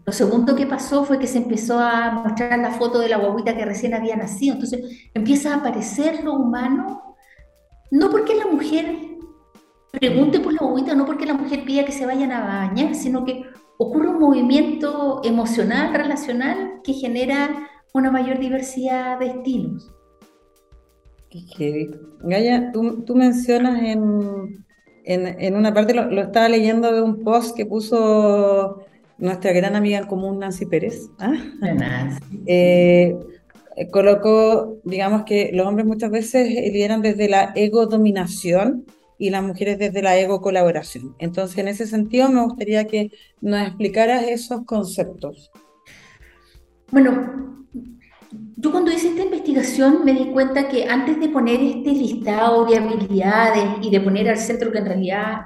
Lo 0.05 0.13
segundo 0.13 0.55
que 0.55 0.65
pasó 0.65 1.03
fue 1.03 1.19
que 1.19 1.27
se 1.27 1.39
empezó 1.39 1.79
a 1.79 2.11
mostrar 2.11 2.57
la 2.59 2.71
foto 2.71 2.99
de 2.99 3.09
la 3.09 3.17
guaguita 3.17 3.55
que 3.55 3.65
recién 3.65 3.93
había 3.93 4.15
nacido. 4.15 4.55
Entonces 4.55 5.09
empieza 5.13 5.53
a 5.53 5.57
aparecer 5.57 6.23
lo 6.23 6.33
humano, 6.33 7.15
no 7.91 8.09
porque 8.09 8.35
la 8.35 8.47
mujer 8.47 8.97
pregunte 9.91 10.39
por 10.39 10.53
la 10.53 10.65
guaguita, 10.65 10.95
no 10.95 11.05
porque 11.05 11.25
la 11.25 11.33
mujer 11.33 11.63
pida 11.65 11.85
que 11.85 11.91
se 11.91 12.05
vayan 12.05 12.31
a 12.31 12.45
bañar, 12.45 12.95
sino 12.95 13.23
que 13.25 13.43
ocurre 13.77 14.09
un 14.09 14.19
movimiento 14.19 15.21
emocional, 15.23 15.93
relacional, 15.93 16.81
que 16.83 16.93
genera 16.93 17.69
una 17.93 18.11
mayor 18.11 18.39
diversidad 18.39 19.19
de 19.19 19.27
estilos. 19.27 19.96
Gaya, 22.21 22.71
tú, 22.71 23.03
tú 23.03 23.15
mencionas 23.15 23.81
en, 23.83 24.65
en, 25.03 25.55
una 25.55 25.73
parte, 25.73 25.93
lo, 25.93 26.09
lo, 26.09 26.21
estaba 26.23 26.49
leyendo 26.49 26.91
de 26.91 27.01
un 27.01 27.23
post 27.23 27.55
que 27.55 27.65
puso 27.65 28.85
nuestra 29.17 29.51
gran 29.53 29.75
amiga 29.75 29.99
en 29.99 30.05
común, 30.05 30.39
Nancy 30.39 30.65
Pérez. 30.65 31.09
¿ah? 31.19 31.33
Eh, 32.45 33.15
colocó, 33.91 34.77
digamos 34.83 35.23
que 35.23 35.51
los 35.53 35.67
hombres 35.67 35.85
muchas 35.85 36.11
veces 36.11 36.49
lideran 36.49 37.01
desde 37.01 37.29
la 37.29 37.53
ego-dominación 37.55 38.85
y 39.19 39.29
las 39.29 39.43
mujeres 39.43 39.79
desde 39.79 40.01
la 40.01 40.17
ego-colaboración. 40.17 41.15
Entonces, 41.19 41.57
en 41.57 41.67
ese 41.67 41.87
sentido, 41.87 42.29
me 42.29 42.43
gustaría 42.43 42.85
que 42.85 43.11
nos 43.41 43.67
explicaras 43.67 44.23
esos 44.27 44.65
conceptos. 44.65 45.51
Bueno, 46.91 47.66
yo 48.31 48.71
cuando 48.71 48.91
hice 48.91 49.09
esta 49.09 49.23
investigación 49.23 50.03
me 50.03 50.13
di 50.13 50.31
cuenta 50.31 50.67
que 50.67 50.85
antes 50.85 51.19
de 51.19 51.29
poner 51.29 51.61
este 51.61 51.91
listado 51.91 52.65
de 52.65 52.77
habilidades 52.77 53.65
y 53.81 53.89
de 53.89 54.01
poner 54.01 54.29
al 54.29 54.37
centro 54.37 54.71
que 54.71 54.79
en 54.79 54.85
realidad 54.85 55.41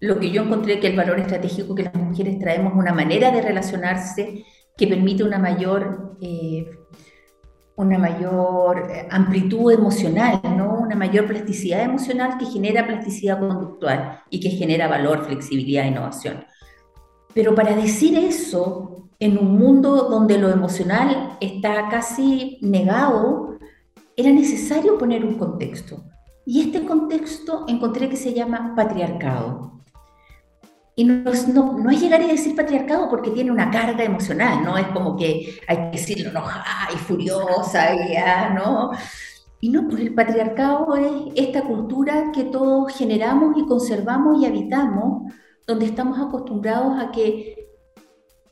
lo 0.00 0.18
que 0.18 0.30
yo 0.30 0.42
encontré 0.42 0.80
que 0.80 0.88
el 0.88 0.96
valor 0.96 1.20
estratégico 1.20 1.74
que 1.74 1.84
las 1.84 1.94
mujeres 1.94 2.38
traemos, 2.38 2.72
una 2.74 2.92
manera 2.92 3.30
de 3.30 3.40
relacionarse 3.40 4.44
que 4.76 4.86
permite 4.86 5.22
una 5.22 5.38
mayor, 5.38 6.16
eh, 6.20 6.68
una 7.76 7.98
mayor 7.98 8.90
eh, 8.90 9.06
amplitud 9.10 9.72
emocional, 9.72 10.40
¿no? 10.56 10.80
una 10.80 10.96
mayor 10.96 11.26
plasticidad 11.26 11.82
emocional 11.82 12.36
que 12.38 12.46
genera 12.46 12.86
plasticidad 12.86 13.38
conductual 13.38 14.22
y 14.28 14.40
que 14.40 14.50
genera 14.50 14.88
valor, 14.88 15.24
flexibilidad 15.24 15.84
e 15.84 15.88
innovación. 15.88 16.44
Pero 17.34 17.54
para 17.54 17.74
decir 17.74 18.16
eso, 18.16 19.08
en 19.18 19.38
un 19.38 19.56
mundo 19.58 20.08
donde 20.10 20.38
lo 20.38 20.50
emocional 20.50 21.36
está 21.40 21.88
casi 21.88 22.58
negado, 22.60 23.58
era 24.16 24.30
necesario 24.30 24.98
poner 24.98 25.24
un 25.24 25.34
contexto. 25.34 26.02
Y 26.44 26.60
este 26.60 26.84
contexto 26.84 27.64
encontré 27.68 28.08
que 28.08 28.16
se 28.16 28.34
llama 28.34 28.74
patriarcado. 28.74 29.80
Y 30.94 31.04
no, 31.04 31.30
no, 31.54 31.78
no, 31.78 31.90
es 31.90 32.00
llegar 32.00 32.20
y 32.20 32.26
decir 32.26 32.54
patriarcado 32.54 33.08
porque 33.08 33.30
tiene 33.30 33.50
una 33.50 33.70
carga 33.70 34.04
emocional, 34.04 34.62
¿no? 34.62 34.76
Es 34.76 34.88
como 34.88 35.16
que 35.16 35.58
hay 35.66 35.76
que 35.76 35.90
decirlo 35.92 36.30
enojada 36.30 36.88
y 36.92 36.98
furiosa, 36.98 37.94
y, 37.94 38.54
¿no? 38.54 38.90
Y 39.60 39.70
no, 39.70 39.88
pues 39.88 40.02
el 40.02 40.14
patriarcado 40.14 40.94
es 40.96 41.32
esta 41.36 41.62
cultura 41.62 42.32
que 42.34 42.44
todos 42.44 42.92
generamos 42.92 43.56
y 43.56 43.64
conservamos 43.64 44.42
y 44.42 44.46
habitamos, 44.46 45.32
donde 45.66 45.86
estamos 45.86 46.18
acostumbrados 46.18 46.98
a 46.98 47.10
que 47.10 47.68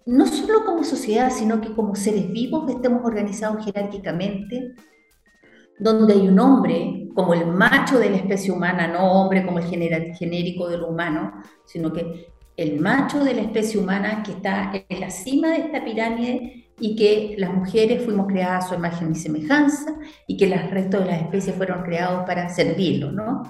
no 0.06 0.26
solo 0.26 0.64
como 0.64 0.84
sociedad, 0.84 1.30
sino 1.30 1.60
que 1.60 1.72
como 1.72 1.94
seres 1.94 2.30
vivos 2.30 2.70
estemos 2.70 3.04
organizados 3.04 3.64
jerárquicamente, 3.64 4.74
donde 5.78 6.14
hay 6.14 6.28
un 6.28 6.38
hombre 6.38 7.08
como 7.14 7.34
el 7.34 7.46
macho 7.46 7.98
de 7.98 8.10
la 8.10 8.16
especie 8.16 8.52
humana, 8.52 8.86
no 8.88 9.12
hombre 9.12 9.44
como 9.44 9.58
el 9.58 9.64
genérico 9.64 10.68
de 10.68 10.78
lo 10.78 10.88
humano, 10.88 11.42
sino 11.64 11.92
que 11.92 12.28
el 12.56 12.78
macho 12.80 13.24
de 13.24 13.34
la 13.34 13.42
especie 13.42 13.80
humana 13.80 14.22
que 14.22 14.32
está 14.32 14.72
en 14.88 15.00
la 15.00 15.10
cima 15.10 15.48
de 15.48 15.58
esta 15.58 15.82
pirámide 15.84 16.72
y 16.78 16.96
que 16.96 17.34
las 17.38 17.52
mujeres 17.52 18.04
fuimos 18.04 18.26
creadas 18.26 18.64
a 18.64 18.68
su 18.68 18.74
imagen 18.74 19.12
y 19.12 19.14
semejanza 19.14 19.94
y 20.26 20.36
que 20.36 20.46
el 20.46 20.70
resto 20.70 21.00
de 21.00 21.06
las 21.06 21.22
especies 21.22 21.56
fueron 21.56 21.82
creados 21.82 22.24
para 22.26 22.48
servirlo, 22.48 23.12
¿no? 23.12 23.42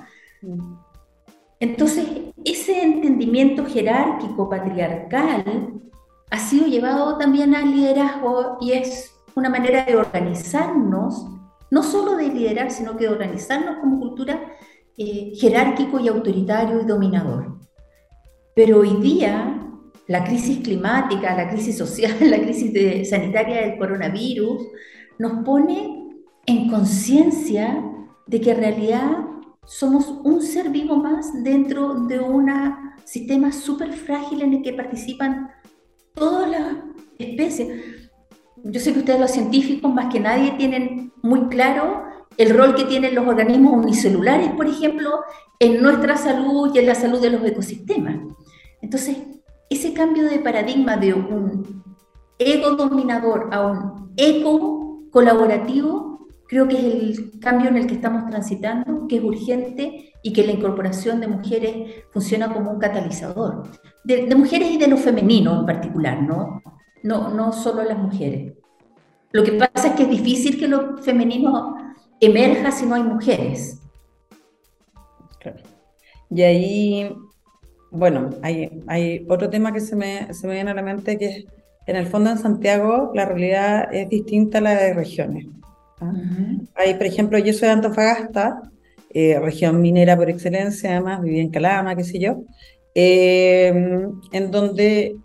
Entonces, 1.60 2.06
ese 2.44 2.82
entendimiento 2.82 3.66
jerárquico 3.66 4.48
patriarcal 4.48 5.80
ha 6.30 6.38
sido 6.38 6.66
llevado 6.66 7.18
también 7.18 7.54
al 7.54 7.70
liderazgo 7.70 8.56
y 8.60 8.72
es 8.72 9.14
una 9.34 9.50
manera 9.50 9.84
de 9.84 9.96
organizarnos 9.96 11.26
no 11.70 11.82
solo 11.82 12.16
de 12.16 12.28
liderar, 12.28 12.70
sino 12.70 12.96
que 12.96 13.04
de 13.04 13.10
organizarnos 13.10 13.76
como 13.76 14.00
cultura 14.00 14.42
eh, 14.96 15.32
jerárquico 15.36 16.00
y 16.00 16.08
autoritario 16.08 16.80
y 16.80 16.84
dominador. 16.84 17.58
Pero 18.54 18.80
hoy 18.80 18.96
día 18.96 19.60
la 20.08 20.24
crisis 20.24 20.58
climática, 20.58 21.36
la 21.36 21.48
crisis 21.48 21.78
social, 21.78 22.16
la 22.30 22.40
crisis 22.40 23.08
sanitaria 23.08 23.60
del 23.60 23.78
coronavirus 23.78 24.66
nos 25.18 25.44
pone 25.44 26.08
en 26.46 26.68
conciencia 26.68 27.84
de 28.26 28.40
que 28.40 28.50
en 28.50 28.58
realidad 28.58 29.18
somos 29.66 30.08
un 30.24 30.42
ser 30.42 30.70
vivo 30.70 30.96
más 30.96 31.42
dentro 31.42 31.94
de 31.94 32.18
un 32.18 32.50
sistema 33.04 33.52
súper 33.52 33.92
frágil 33.92 34.42
en 34.42 34.54
el 34.54 34.62
que 34.62 34.72
participan 34.72 35.50
todas 36.14 36.50
las 36.50 36.76
especies 37.18 38.00
yo 38.64 38.80
sé 38.80 38.92
que 38.92 39.00
ustedes 39.00 39.20
los 39.20 39.30
científicos 39.30 39.92
más 39.92 40.12
que 40.12 40.20
nadie 40.20 40.52
tienen 40.52 41.12
muy 41.22 41.48
claro 41.48 42.04
el 42.36 42.56
rol 42.56 42.74
que 42.74 42.84
tienen 42.84 43.14
los 43.14 43.26
organismos 43.26 43.84
unicelulares, 43.84 44.50
por 44.52 44.66
ejemplo, 44.66 45.10
en 45.58 45.82
nuestra 45.82 46.16
salud 46.16 46.70
y 46.74 46.78
en 46.78 46.86
la 46.86 46.94
salud 46.94 47.20
de 47.20 47.30
los 47.30 47.44
ecosistemas. 47.44 48.16
Entonces, 48.80 49.18
ese 49.68 49.92
cambio 49.92 50.24
de 50.24 50.38
paradigma 50.38 50.96
de 50.96 51.12
un 51.12 51.82
ego 52.38 52.70
dominador 52.72 53.48
a 53.52 53.66
un 53.66 54.12
eco 54.16 55.02
colaborativo, 55.10 56.09
creo 56.50 56.69
que 56.69 56.76
es 56.76 56.85
el 56.85 57.40
cambio 57.40 57.71
en 57.71 57.78
el 57.78 57.87
que 57.87 57.95
estamos 57.95 58.28
transitando, 58.28 59.07
que 59.09 59.16
es 59.16 59.23
urgente 59.23 60.12
y 60.23 60.33
que 60.35 60.45
la 60.45 60.52
incorporación 60.52 61.21
de 61.21 61.28
mujeres 61.28 62.04
funciona 62.12 62.52
como 62.52 62.73
un 62.73 62.78
catalizador. 62.78 63.62
De, 64.04 64.26
de 64.26 64.35
mujeres 64.35 64.71
y 64.73 64.76
de 64.76 64.88
lo 64.88 64.97
femenino 64.97 65.61
en 65.61 65.66
particular, 65.66 66.23
¿no? 66.23 66.61
no, 67.02 67.30
no 67.30 67.52
solo 67.52 67.83
las 67.83 67.99
mujeres. 67.99 68.54
Lo 69.33 69.45
que 69.45 69.52
pasa 69.52 69.88
es 69.88 69.92
que 69.95 70.02
es 70.02 70.11
difícil 70.11 70.59
que 70.59 70.69
lo 70.69 70.99
femenino 70.99 71.76
emerja 72.21 72.71
si 72.71 72.87
no 72.87 72.95
hay 72.95 73.02
mujeres. 73.02 73.80
Y 76.30 76.42
ahí, 76.42 77.16
bueno, 77.90 78.30
hay, 78.42 78.83
hay 78.87 79.26
otro 79.28 79.50
tema 79.50 79.73
que 79.73 79.80
se 79.80 79.97
me, 79.97 80.33
se 80.33 80.47
me 80.47 80.54
viene 80.54 80.71
a 80.71 80.75
la 80.75 80.83
mente 80.83 81.19
que 81.19 81.26
es, 81.26 81.45
en 81.87 81.97
el 81.97 82.07
fondo 82.07 82.30
en 82.30 82.38
Santiago 82.38 83.11
la 83.14 83.25
realidad 83.25 83.92
es 83.92 84.09
distinta 84.09 84.59
a 84.59 84.61
la 84.61 84.75
de 84.75 84.95
regiones. 84.95 85.47
¿Ah? 86.00 86.12
Hay, 86.75 86.95
por 86.95 87.07
ejemplo, 87.07 87.38
yo 87.38 87.52
soy 87.52 87.69
de 87.69 87.75
Antofagasta, 87.75 88.62
eh, 89.12 89.38
región 89.40 89.80
minera 89.80 90.16
por 90.16 90.30
excelencia, 90.30 90.90
además, 90.90 91.23
viví 91.23 91.40
en 91.40 91.50
Calama, 91.50 91.97
qué 91.97 92.04
sé 92.04 92.19
yo, 92.19 92.45
eh, 92.95 93.73
en 94.33 94.50
donde 94.50 95.16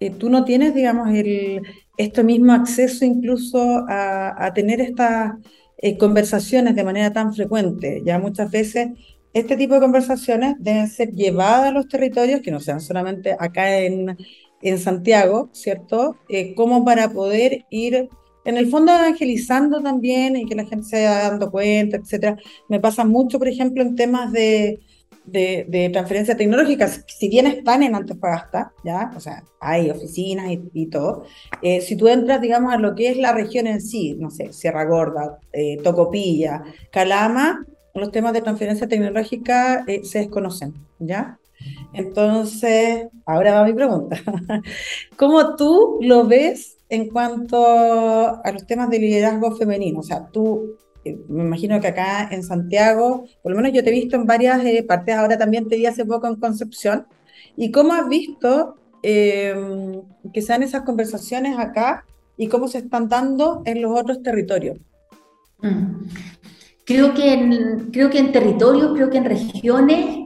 eh, 0.00 0.10
tú 0.10 0.28
no 0.28 0.44
tienes, 0.44 0.74
digamos, 0.74 1.08
el, 1.10 1.62
este 1.96 2.22
mismo 2.22 2.52
acceso 2.52 3.04
incluso 3.04 3.84
a, 3.88 4.52
tener 4.54 4.80
estas 4.80 5.32
eh, 5.78 5.96
conversaciones 5.96 6.74
de 6.76 6.84
manera 6.84 7.12
tan 7.12 7.34
frecuente. 7.34 8.02
Ya 8.04 8.18
muchas 8.18 8.50
veces 8.50 8.90
este 9.32 9.56
tipo 9.56 9.74
de 9.74 9.80
conversaciones 9.80 10.56
deben 10.58 10.88
ser 10.88 11.12
llevadas 11.12 11.68
a 11.68 11.72
los 11.72 11.88
territorios, 11.88 12.40
que 12.42 12.50
no 12.50 12.60
sean 12.60 12.80
solamente 12.80 13.34
acá 13.38 13.78
en, 13.78 14.16
en 14.62 14.78
Santiago, 14.78 15.50
¿cierto? 15.52 16.16
Como 16.56 16.84
para 16.84 17.10
poder 17.10 17.64
ir, 17.70 18.08
en 18.44 18.56
el 18.56 18.68
fondo, 18.68 18.92
evangelizando 18.92 19.82
también 19.82 20.36
y 20.36 20.46
que 20.46 20.54
la 20.54 20.66
gente 20.66 20.86
se 20.86 20.96
vaya 20.96 21.30
dando 21.30 21.50
cuenta, 21.50 21.96
etcétera. 21.96 22.36
Me 22.68 22.80
pasa 22.80 23.04
mucho, 23.04 23.38
por 23.38 23.48
ejemplo, 23.48 23.82
en 23.82 23.96
temas 23.96 24.32
de, 24.32 24.80
transferencia 25.92 26.36
tecnológica, 26.36 26.88
si 26.88 27.28
bien 27.28 27.46
están 27.46 27.82
en 27.82 27.94
Antofagasta, 27.94 28.72
¿ya? 28.84 29.12
O 29.16 29.20
sea, 29.20 29.42
hay 29.60 29.90
oficinas 29.90 30.46
y, 30.72 30.86
todo, 30.86 31.24
eh, 31.62 31.80
si 31.80 31.96
tú 31.96 32.08
entras, 32.08 32.40
digamos, 32.40 32.72
a 32.74 32.78
lo 32.78 32.94
que 32.94 33.10
es 33.10 33.16
la 33.16 33.32
región 33.32 33.66
en 33.66 33.80
sí, 33.80 34.14
no 34.18 34.30
sé, 34.30 34.52
Sierra 34.52 34.84
Gorda, 34.84 35.38
eh, 35.52 35.78
Tocopilla, 35.82 36.62
Calama, 36.90 37.64
los 37.94 38.10
temas 38.10 38.32
de 38.32 38.42
transferencia 38.42 38.88
tecnológica 38.88 39.84
eh, 39.86 40.04
se 40.04 40.18
desconocen, 40.18 40.74
¿ya? 40.98 41.38
Entonces, 41.92 43.06
ahora 43.24 43.54
va 43.54 43.66
mi 43.66 43.72
pregunta. 43.72 44.20
¿Cómo 45.16 45.56
tú 45.56 45.98
lo 46.02 46.26
ves 46.26 46.76
en 46.94 47.08
cuanto 47.08 47.66
a 47.66 48.52
los 48.52 48.66
temas 48.66 48.90
de 48.90 48.98
liderazgo 48.98 49.56
femenino? 49.56 50.00
O 50.00 50.02
sea, 50.02 50.26
tú 50.28 50.76
me 51.28 51.44
imagino 51.44 51.80
que 51.80 51.88
acá 51.88 52.28
en 52.30 52.42
Santiago, 52.42 53.24
por 53.42 53.52
lo 53.52 53.56
menos 53.56 53.72
yo 53.72 53.82
te 53.82 53.90
he 53.90 53.92
visto 53.92 54.16
en 54.16 54.26
varias 54.26 54.64
eh, 54.64 54.82
partes, 54.82 55.14
ahora 55.14 55.36
también 55.36 55.68
te 55.68 55.76
vi 55.76 55.86
hace 55.86 56.04
poco 56.04 56.26
en 56.26 56.36
Concepción. 56.36 57.06
¿Y 57.56 57.70
cómo 57.70 57.92
has 57.92 58.08
visto 58.08 58.76
em, 59.02 60.02
que 60.32 60.42
sean 60.42 60.62
esas 60.62 60.82
conversaciones 60.82 61.58
acá 61.58 62.04
y 62.36 62.48
cómo 62.48 62.68
se 62.68 62.78
están 62.78 63.08
dando 63.08 63.62
en 63.64 63.82
los 63.82 63.98
otros 63.98 64.22
territorios? 64.22 64.78
Mm. 65.60 66.06
Creo 66.86 67.14
que 67.14 67.32
en, 67.32 67.90
creo 67.92 68.10
que 68.10 68.18
en 68.18 68.32
territorios, 68.32 68.92
creo 68.94 69.10
que 69.10 69.18
en 69.18 69.24
regiones, 69.24 70.24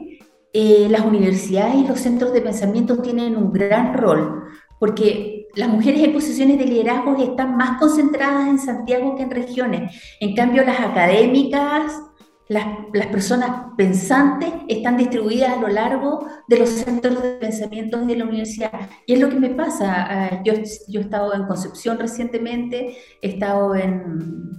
eh, 0.51 0.87
las 0.89 1.05
universidades 1.05 1.75
y 1.75 1.87
los 1.87 1.99
centros 1.99 2.33
de 2.33 2.41
pensamiento 2.41 2.97
tienen 3.01 3.37
un 3.37 3.53
gran 3.53 3.93
rol, 3.93 4.43
porque 4.79 5.38
las 5.59 5.67
mujeres 5.67 6.01
en 6.03 6.13
posiciones 6.13 6.57
de 6.57 6.63
liderazgo 6.63 7.17
están 7.17 7.57
más 7.57 7.77
concentradas 7.79 8.47
en 8.47 8.59
Santiago 8.59 9.17
que 9.17 9.23
en 9.23 9.29
regiones. 9.29 9.93
En 10.21 10.33
cambio, 10.33 10.63
las 10.63 10.79
académicas, 10.79 12.01
las, 12.47 12.65
personas 13.07 13.65
pensantes 13.75 14.53
están 14.69 14.95
distribuidas 14.95 15.57
a 15.57 15.59
lo 15.59 15.67
largo 15.67 16.25
de 16.47 16.59
los 16.59 16.69
centros 16.69 17.21
de 17.21 17.31
pensamiento 17.33 17.99
de 18.05 18.15
la 18.15 18.23
universidad. 18.23 18.71
Y 19.05 19.15
es 19.15 19.19
lo 19.19 19.27
que 19.27 19.35
me 19.35 19.49
pasa. 19.49 20.07
Ah, 20.09 20.41
yo, 20.45 20.53
he 20.53 21.01
estado 21.01 21.33
en 21.33 21.43
Concepción 21.43 21.99
recientemente, 21.99 22.95
he 23.21 23.27
estado 23.27 23.75
en 23.75 24.51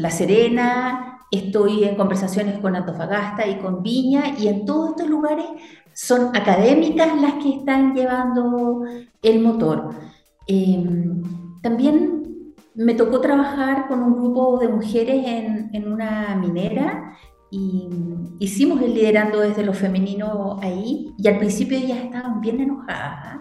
La 0.00 0.10
Serena, 0.10 1.20
estoy 1.30 1.84
en 1.84 1.96
conversaciones 1.96 2.58
con 2.60 2.74
Antofagasta 2.76 3.46
y 3.46 3.58
con 3.58 3.82
Viña, 3.82 4.38
y 4.38 4.48
en 4.48 4.64
todos 4.64 4.90
estos 4.90 5.08
lugares 5.08 5.46
son 6.02 6.34
académicas 6.34 7.20
las 7.20 7.34
que 7.34 7.50
están 7.56 7.94
llevando 7.94 8.84
el 9.20 9.40
motor. 9.40 9.90
Em, 10.46 11.22
también 11.62 12.54
me 12.74 12.94
tocó 12.94 13.20
trabajar 13.20 13.86
con 13.86 14.02
un 14.02 14.14
grupo 14.14 14.58
de 14.58 14.68
mujeres 14.68 15.26
en, 15.26 15.68
en 15.74 15.92
una 15.92 16.34
minera 16.36 17.16
y 17.50 17.88
hicimos 18.38 18.80
el 18.80 18.94
liderando 18.94 19.40
desde 19.40 19.62
lo 19.62 19.74
femenino 19.74 20.58
ahí 20.62 21.12
y 21.18 21.28
al 21.28 21.36
principio 21.36 21.76
ellas 21.76 21.98
estaban 21.98 22.40
bien 22.40 22.60
enojadas 22.60 23.40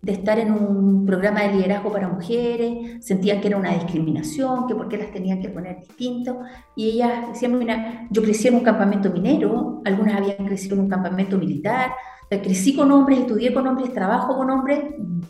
de 0.00 0.12
estar 0.12 0.38
en 0.38 0.52
un 0.52 1.04
programa 1.04 1.42
de 1.42 1.54
liderazgo 1.54 1.90
para 1.92 2.08
mujeres, 2.08 3.04
sentían 3.04 3.40
que 3.40 3.48
era 3.48 3.56
una 3.56 3.74
discriminación, 3.74 4.66
que 4.66 4.74
por 4.74 4.88
qué 4.88 4.96
las 4.96 5.10
tenían 5.10 5.40
que 5.40 5.48
poner 5.48 5.80
distinto, 5.80 6.40
y 6.76 6.90
ellas 6.90 7.28
decían, 7.28 7.58
mira, 7.58 8.06
yo 8.10 8.22
crecí 8.22 8.48
en 8.48 8.54
un 8.54 8.60
campamento 8.60 9.10
minero, 9.10 9.82
algunas 9.84 10.16
habían 10.16 10.46
crecido 10.46 10.76
en 10.76 10.82
un 10.82 10.88
campamento 10.88 11.36
militar, 11.36 11.92
crecí 12.30 12.76
con 12.76 12.92
hombres, 12.92 13.20
estudié 13.20 13.52
con 13.52 13.66
hombres, 13.66 13.92
trabajo 13.92 14.36
con 14.36 14.50
hombres, 14.50 14.80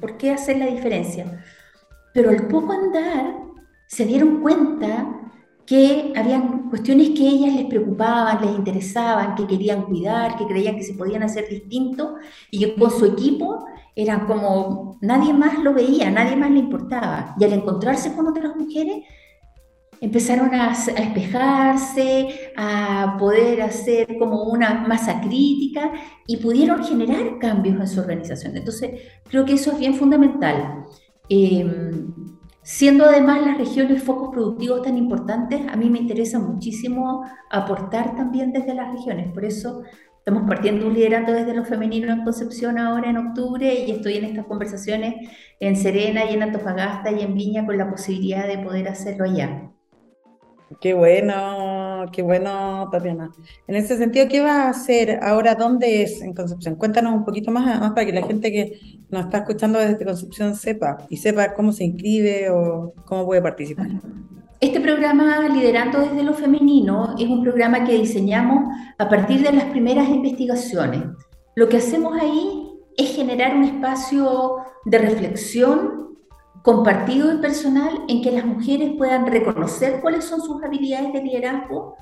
¿por 0.00 0.16
qué 0.16 0.32
hacer 0.32 0.58
la 0.58 0.66
diferencia? 0.66 1.42
Pero 2.12 2.30
al 2.30 2.46
poco 2.48 2.72
andar 2.72 3.37
se 3.87 4.04
dieron 4.04 4.40
cuenta 4.40 5.17
que 5.68 6.14
habían 6.16 6.70
cuestiones 6.70 7.10
que 7.10 7.28
ellas 7.28 7.54
les 7.54 7.66
preocupaban, 7.66 8.40
les 8.40 8.56
interesaban, 8.56 9.34
que 9.34 9.46
querían 9.46 9.82
cuidar, 9.82 10.38
que 10.38 10.46
creían 10.46 10.76
que 10.76 10.82
se 10.82 10.94
podían 10.94 11.22
hacer 11.22 11.46
distintos 11.46 12.14
y 12.50 12.60
que 12.60 12.75
con 12.75 12.90
su 12.90 13.04
equipo 13.04 13.66
eran 13.94 14.26
como 14.26 14.96
nadie 15.02 15.34
más 15.34 15.58
lo 15.58 15.75
veía, 15.75 16.10
nadie 16.10 16.37
más 16.37 16.50
le 16.50 16.60
importaba. 16.60 17.34
Y 17.38 17.44
al 17.44 17.52
encontrarse 17.52 18.14
con 18.14 18.26
otras 18.28 18.56
mujeres, 18.56 19.04
empezaron 20.00 20.54
a, 20.54 20.70
a 20.70 20.72
espejarse, 20.72 22.52
a 22.56 23.16
poder 23.18 23.60
hacer 23.60 24.16
como 24.18 24.44
una 24.44 24.87
masa 24.88 25.20
crítica 25.20 25.92
y 26.26 26.38
pudieron 26.38 26.82
generar 26.82 27.38
cambios 27.38 27.78
en 27.78 27.88
su 27.88 28.00
organización. 28.00 28.56
Entonces, 28.56 29.02
creo 29.28 29.44
que 29.44 29.52
eso 29.52 29.72
es 29.72 29.78
bien 29.78 29.94
fundamental. 29.94 30.87
Em, 31.28 32.38
siendo 32.68 33.06
además 33.06 33.40
las 33.40 33.56
regiones 33.56 34.02
focos 34.02 34.28
productivos 34.30 34.82
tan 34.82 34.98
importantes, 34.98 35.62
a 35.68 35.75
mí 35.75 35.88
me 35.88 36.00
interesa 36.00 36.38
muchísimo 36.38 37.25
aportar 37.50 38.14
también 38.14 38.52
desde 38.52 38.75
las 38.75 38.92
regiones. 38.92 39.32
Por 39.32 39.46
eso 39.46 39.82
Estamos 40.18 40.46
partiendo 40.46 40.87
un 40.87 40.92
liderando 40.92 41.32
desde 41.32 41.54
lo 41.54 41.64
femenino 41.64 42.12
en 42.12 42.22
Concepción 42.22 42.76
ahora 42.76 43.08
en 43.08 43.16
octubre 43.16 43.72
y 43.87 43.90
estoy 43.92 44.18
en 44.18 44.25
estas 44.26 44.44
conversaciones 44.44 45.14
en 45.58 45.75
Serena 45.75 46.30
y 46.30 46.34
en 46.34 46.42
Antofagasta 46.42 47.10
y 47.10 47.22
en 47.22 47.34
Viña 47.34 47.64
con 47.64 47.78
la 47.78 47.88
posibilidad 47.88 48.46
de 48.46 48.58
poder 48.58 48.88
hacerlo 48.88 49.25
allá. 49.25 49.72
Qué 50.80 50.92
bueno, 50.92 52.04
qué 52.12 52.22
bueno, 52.22 52.88
Tatiana. 52.92 53.30
En 53.66 53.75
ese 53.75 53.96
sentido, 53.96 54.28
¿qué 54.28 54.42
vas 54.42 54.56
a 54.56 54.68
hacer 54.68 55.18
ahora? 55.22 55.54
¿Dónde 55.54 56.02
es 56.02 56.20
en 56.20 56.35
Concepción? 56.35 56.76
Cuéntanos 56.76 57.14
un 57.14 57.24
poquito 57.24 57.50
más, 57.50 57.81
más 57.81 57.92
para 57.92 58.04
que 58.04 58.12
la 58.12 58.26
gente 58.26 58.52
que 58.52 58.78
nos 59.09 59.24
está 59.24 59.38
escuchando 59.38 59.78
desde 59.78 60.04
Concepción 60.04 60.54
sepa 60.54 60.98
y 61.09 61.16
sepa 61.16 61.54
cómo 61.54 61.72
se 61.72 61.85
inscribe 61.85 62.50
o 62.50 62.92
cómo 63.07 63.24
puede 63.24 63.40
participar. 63.40 63.88
Este 64.61 64.81
programa 64.81 65.48
Liderando 65.48 66.00
desde 66.00 66.22
lo 66.22 66.35
Femenino 66.35 67.14
es 67.18 67.28
un 67.28 67.42
programa 67.42 67.85
que 67.85 67.92
diseñamos 67.92 68.74
a 68.98 69.09
partir 69.09 69.42
de 69.42 69.52
las 69.52 69.64
primeras 69.66 70.09
investigaciones. 70.09 71.02
Lo 71.54 71.68
que 71.68 71.78
hacemos 71.78 72.20
ahí 72.20 72.68
es 72.96 73.14
generar 73.14 73.57
un 73.57 73.64
espacio 73.64 74.59
de 74.85 74.98
reflexión 74.98 76.08
compartido 76.62 77.33
y 77.33 77.38
personal 77.38 78.05
en 78.09 78.23
que 78.23 78.33
las 78.33 78.44
mujeres 78.44 78.92
puedan 78.97 79.27
reconocer 79.27 80.01
cuáles 80.01 80.25
son 80.25 80.40
sus 80.40 80.62
habilidades 80.62 81.12
de 81.12 81.23
liderazgo, 81.23 81.97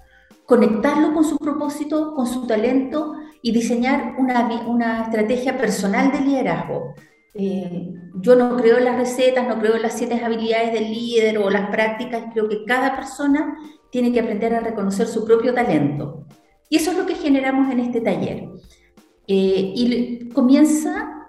conectarlo 0.45 1.13
con 1.13 1.25
su 1.25 1.39
propósito, 1.39 2.15
con 2.15 2.27
su 2.27 2.47
talento 2.47 3.15
y 3.43 3.53
diseñar 3.53 4.15
una, 4.19 4.49
una 4.67 5.03
estrategia 5.03 5.57
personal 5.57 6.13
de 6.13 6.21
liderazgo 6.21 6.95
eh, 7.39 7.93
yo 8.15 8.35
no 8.35 8.57
creo 8.57 8.79
en 8.79 8.87
las 8.87 8.97
recetas, 8.97 9.47
no 9.47 9.59
creo 9.59 9.77
en 9.77 9.83
las 9.83 9.93
siete 9.93 10.15
habilidades 10.25 10.73
del 10.73 10.91
líder 10.91 11.37
o 11.37 11.51
las 11.51 11.69
prácticas, 11.69 12.33
creo 12.33 12.49
que 12.49 12.65
cada 12.65 12.97
persona 12.97 13.59
tiene 13.91 14.11
que 14.11 14.21
aprender 14.21 14.55
a 14.55 14.61
reconocer 14.61 15.07
su 15.07 15.25
propio 15.27 15.53
talento. 15.53 16.27
Y 16.71 16.77
eso 16.77 16.93
es 16.93 16.97
lo 16.97 17.05
que 17.05 17.15
generamos 17.15 17.71
en 17.71 17.81
este 17.81 18.01
taller. 18.01 18.49
Eh, 19.29 19.73
y 19.77 20.29
comienza, 20.31 21.29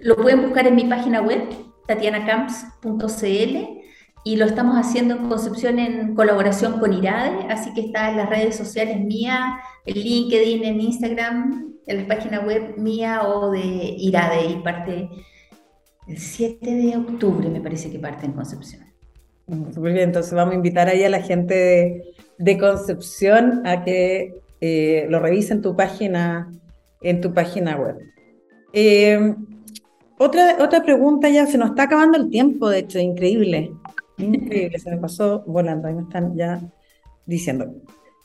lo 0.00 0.16
pueden 0.16 0.42
buscar 0.42 0.66
en 0.66 0.76
mi 0.76 0.84
página 0.84 1.22
web, 1.22 1.40
tatianacamps.cl, 1.86 3.84
y 4.26 4.36
lo 4.36 4.46
estamos 4.46 4.76
haciendo 4.76 5.16
en 5.16 5.28
Concepción 5.28 5.78
en 5.78 6.14
colaboración 6.14 6.80
con 6.80 6.92
IRADE, 6.92 7.46
así 7.50 7.74
que 7.74 7.82
está 7.82 8.10
en 8.10 8.16
las 8.16 8.30
redes 8.30 8.56
sociales 8.56 8.98
mías, 9.00 9.60
en 9.84 9.96
LinkedIn, 9.96 10.64
en 10.64 10.80
Instagram, 10.80 11.74
en 11.86 11.96
la 11.98 12.08
página 12.08 12.40
web 12.40 12.78
mía 12.78 13.22
o 13.22 13.50
de 13.50 13.60
IRADE 13.60 14.46
y 14.46 14.56
parte 14.62 15.10
el 16.08 16.18
7 16.18 16.70
de 16.70 16.96
octubre, 16.96 17.48
me 17.48 17.60
parece 17.60 17.90
que 17.90 17.98
parte 17.98 18.26
en 18.26 18.32
Concepción. 18.32 18.82
Muy 19.46 19.92
bien, 19.92 20.04
entonces 20.04 20.32
vamos 20.32 20.52
a 20.52 20.56
invitar 20.56 20.88
ahí 20.88 21.02
a 21.02 21.10
la 21.10 21.20
gente 21.20 22.14
de, 22.38 22.58
Concepción 22.58 23.66
a 23.66 23.84
que 23.84 24.34
eh, 24.60 25.06
lo 25.10 25.20
revisen 25.20 25.60
tu 25.60 25.76
página, 25.76 26.50
en 27.02 27.20
tu 27.20 27.32
página 27.34 27.76
web. 27.76 27.98
Eh, 28.72 29.34
otra, 30.18 30.56
otra 30.60 30.82
pregunta 30.82 31.28
ya, 31.28 31.46
se 31.46 31.58
nos 31.58 31.70
está 31.70 31.84
acabando 31.84 32.18
el 32.18 32.30
tiempo, 32.30 32.68
de 32.68 32.80
hecho, 32.80 32.98
increíble. 32.98 33.72
Increíble, 34.18 34.78
se 34.78 34.90
me 34.90 34.98
pasó 34.98 35.42
volando, 35.46 35.88
ahí 35.88 35.94
me 35.94 36.02
están 36.02 36.36
ya 36.36 36.60
diciendo. 37.26 37.74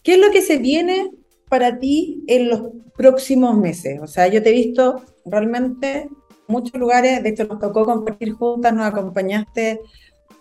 ¿Qué 0.04 0.14
es 0.14 0.20
lo 0.20 0.32
que 0.32 0.42
se 0.42 0.58
viene 0.58 1.12
para 1.50 1.80
ti 1.80 2.24
en 2.28 2.50
los 2.50 2.64
próximos 2.96 3.58
meses? 3.58 4.00
O 4.02 4.08
sea, 4.08 4.28
yo 4.28 4.42
te 4.44 4.50
he 4.50 4.54
visto 4.54 5.02
realmente 5.26 6.10
muchos 6.48 6.80
lugares, 6.80 7.22
de 7.24 7.30
hecho 7.30 7.46
nos 7.46 7.60
tocó 7.60 7.86
compartir 7.86 8.34
juntas, 8.34 8.74
nos 8.74 8.86
acompañaste 8.86 9.80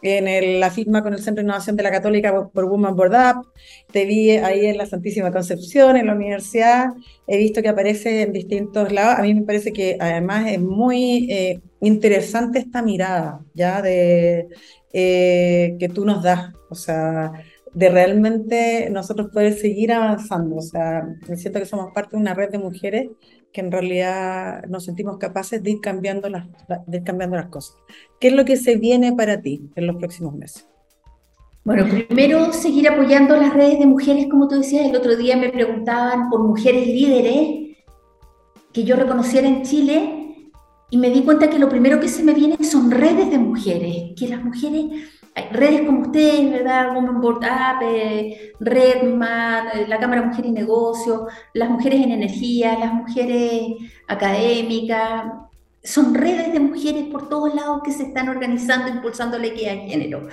en 0.03 0.61
la 0.61 0.71
firma 0.71 1.03
con 1.03 1.13
el 1.13 1.19
Centro 1.19 1.43
de 1.43 1.47
Innovación 1.47 1.77
de 1.77 1.83
la 1.83 1.91
Católica 1.91 2.49
por 2.53 2.69
Woman 2.69 2.95
Board 2.95 3.15
Up, 3.15 3.47
te 3.91 4.05
vi 4.05 4.31
ahí 4.31 4.67
en 4.67 4.79
la 4.79 4.87
Santísima 4.87 5.33
Concepción, 5.33 5.97
en 5.97 6.07
la 6.07 6.15
universidad, 6.15 6.89
he 7.27 7.39
visto 7.39 7.63
que 7.63 7.69
aparece 7.69 8.23
en 8.23 8.33
distintos 8.33 8.93
lados, 8.93 9.19
a 9.19 9.23
mí 9.23 9.35
me 9.35 9.43
parece 9.43 9.73
que 9.73 9.97
además 10.01 10.51
es 10.51 10.61
muy 10.61 11.31
eh, 11.31 11.61
interesante 11.81 12.59
esta 12.61 12.83
mirada, 12.83 13.41
¿ya? 13.55 13.83
De, 13.83 14.49
eh, 14.93 15.77
que 15.79 15.89
tú 15.89 16.05
nos 16.05 16.23
das, 16.23 16.53
o 16.71 16.75
sea, 16.75 17.33
de 17.75 17.89
realmente 17.91 18.89
nosotros 18.91 19.29
poder 19.33 19.55
seguir 19.55 19.93
avanzando. 19.93 20.57
O 20.57 20.63
sea, 20.63 21.07
siento 21.37 21.59
que 21.61 21.67
somos 21.67 21.93
parte 21.95 22.17
de 22.17 22.23
una 22.23 22.35
red 22.35 22.51
de 22.51 22.59
mujeres 22.59 23.09
que 23.59 23.64
en 23.64 23.73
realidad 23.73 24.64
nos 24.68 24.85
sentimos 24.85 25.18
capaces 25.18 25.61
de 25.61 25.73
ir 25.73 25.81
cambiando 25.81 26.29
las, 26.29 26.47
de 26.87 26.99
ir 26.99 27.03
cambiando 27.03 27.35
las 27.35 27.49
cosas. 27.49 27.77
¿Qué 28.21 28.29
es 28.29 28.35
lo 28.35 28.44
que 28.44 28.57
se 28.57 28.77
viene 28.77 29.12
para 29.14 29.42
ti 29.42 29.68
en 29.75 29.88
los 29.88 29.97
próximos 29.97 30.33
meses? 30.33 30.68
Bueno, 31.64 31.85
primero 32.07 32.53
seguir 32.53 32.88
apoyando 32.88 33.37
las 33.37 33.53
redes 33.53 33.81
de 33.81 33.87
mujeres, 33.87 34.29
como 34.31 34.47
tú 34.47 34.59
decías, 34.59 34.87
el 34.87 34.94
otro 34.94 35.16
día 35.16 35.37
me 35.37 35.49
preguntaban 35.49 36.31
por 36.31 36.44
mujeres 36.44 36.87
líderes 36.87 37.77
que 38.73 38.85
yo 38.85 38.94
reconociera 38.94 39.49
en 39.49 39.64
Chile 39.64 40.53
y 40.88 40.97
me 40.97 41.11
di 41.11 41.23
cuenta 41.23 41.51
que 41.51 41.59
lo 41.59 41.68
primero 41.68 41.99
que 41.99 42.09
se 42.09 42.23
me 42.23 42.35
viene 42.35 42.62
son 42.62 42.92
redes 42.92 43.29
de 43.29 43.38
mujeres, 43.38 44.12
que 44.16 44.29
las 44.29 44.44
mujeres 44.44 44.85
redes 45.53 45.83
como 45.83 46.03
ustedes, 46.03 46.51
¿verdad? 46.51 46.94
Women 46.94 47.20
Board 47.20 47.38
Up, 47.38 47.83
eh, 47.83 48.53
eh, 48.61 49.87
la 49.88 49.98
Cámara 49.98 50.22
Mujer 50.22 50.46
y 50.46 50.51
Negocio, 50.53 51.27
las 51.55 51.70
mujeres 51.70 52.03
en 52.03 52.12
energía, 52.12 52.79
las 52.79 52.92
mujeres 52.92 53.77
académicas, 54.07 55.24
son 55.83 56.14
redes 56.14 56.53
de 56.53 56.61
mujeres 56.61 57.05
por 57.05 57.29
todos 57.29 57.55
lados 57.55 57.81
que 57.85 57.92
se 57.92 58.05
están 58.05 58.29
organizando, 58.29 58.88
impulsando 58.88 59.38
la 59.38 59.46
equidad 59.46 59.72
de 59.72 59.88
género. 59.88 60.29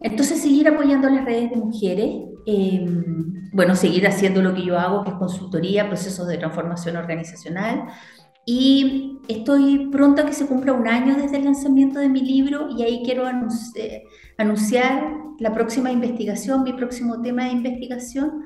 Entonces, 0.00 0.42
seguir 0.42 0.68
apoyando 0.68 1.08
las 1.08 1.24
redes 1.24 1.50
de 1.50 1.56
mujeres, 1.56 2.10
em, 2.46 3.50
bueno, 3.52 3.74
seguir 3.74 4.06
haciendo 4.06 4.42
lo 4.42 4.54
que 4.54 4.64
yo 4.64 4.78
hago, 4.78 5.02
que 5.02 5.10
es 5.10 5.16
consultoría, 5.16 5.88
procesos 5.88 6.28
de 6.28 6.36
transformación 6.36 6.96
organizacional, 6.96 7.86
Y 8.48 9.18
estoy 9.26 9.88
pronto 9.90 10.22
a 10.22 10.26
que 10.26 10.32
se 10.32 10.46
cumpla 10.46 10.72
un 10.72 10.86
año 10.86 11.16
desde 11.16 11.38
el 11.38 11.44
lanzamiento 11.44 11.98
de 11.98 12.08
mi 12.08 12.20
libro 12.20 12.68
y 12.70 12.84
ahí 12.84 13.02
quiero 13.04 13.24
anunciar 14.38 15.14
la 15.40 15.52
próxima 15.52 15.90
investigación, 15.90 16.62
mi 16.62 16.72
próximo 16.72 17.20
tema 17.20 17.46
de 17.46 17.50
investigación. 17.50 18.44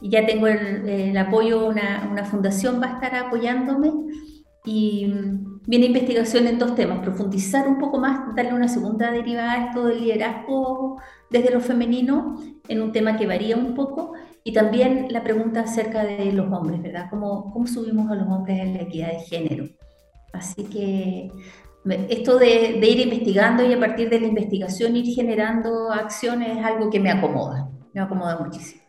Ya 0.00 0.24
tengo 0.24 0.46
el, 0.46 1.14
apoyo, 1.18 1.68
una, 1.68 2.08
una 2.10 2.24
fundación 2.24 2.80
va 2.80 2.86
a 2.86 2.94
estar 2.94 3.14
apoyándome 3.14 3.92
y 4.64 5.12
viene 5.66 5.86
investigación 5.86 6.46
en 6.46 6.58
dos 6.58 6.74
temas, 6.74 7.00
profundizar 7.00 7.68
un 7.68 7.78
poco 7.78 7.98
más, 7.98 8.34
darle 8.34 8.54
una 8.54 8.68
segunda 8.68 9.10
derivada 9.10 9.52
a 9.52 9.66
esto 9.66 9.84
del 9.84 10.00
liderazgo 10.00 11.00
desde 11.30 11.50
lo 11.50 11.60
femenino, 11.60 12.36
en 12.68 12.82
un 12.82 12.92
tema 12.92 13.16
que 13.16 13.26
varía 13.26 13.56
un 13.56 13.74
poco, 13.74 14.12
y 14.44 14.52
también 14.52 15.08
la 15.10 15.22
pregunta 15.22 15.60
acerca 15.60 16.04
de 16.04 16.32
los 16.32 16.50
hombres, 16.52 16.82
¿verdad? 16.82 17.06
¿Cómo, 17.10 17.52
cómo 17.52 17.66
subimos 17.66 18.10
a 18.10 18.14
los 18.14 18.26
hombres 18.28 18.58
en 18.60 18.74
la 18.74 18.82
equidad 18.82 19.12
de 19.12 19.20
género? 19.20 19.68
Así 20.32 20.64
que 20.64 21.30
esto 22.08 22.38
de, 22.38 22.78
de, 22.80 22.86
ir 22.86 23.00
investigando 23.00 23.64
y 23.64 23.72
a 23.72 23.80
partir 23.80 24.10
de 24.10 24.20
la 24.20 24.26
investigación 24.26 24.96
ir 24.96 25.14
generando 25.14 25.90
acciones 25.90 26.58
es 26.58 26.64
algo 26.64 26.90
que 26.90 27.00
me 27.00 27.10
acomoda, 27.10 27.70
me 27.92 28.00
acomoda 28.00 28.38
muchísimo. 28.38 28.80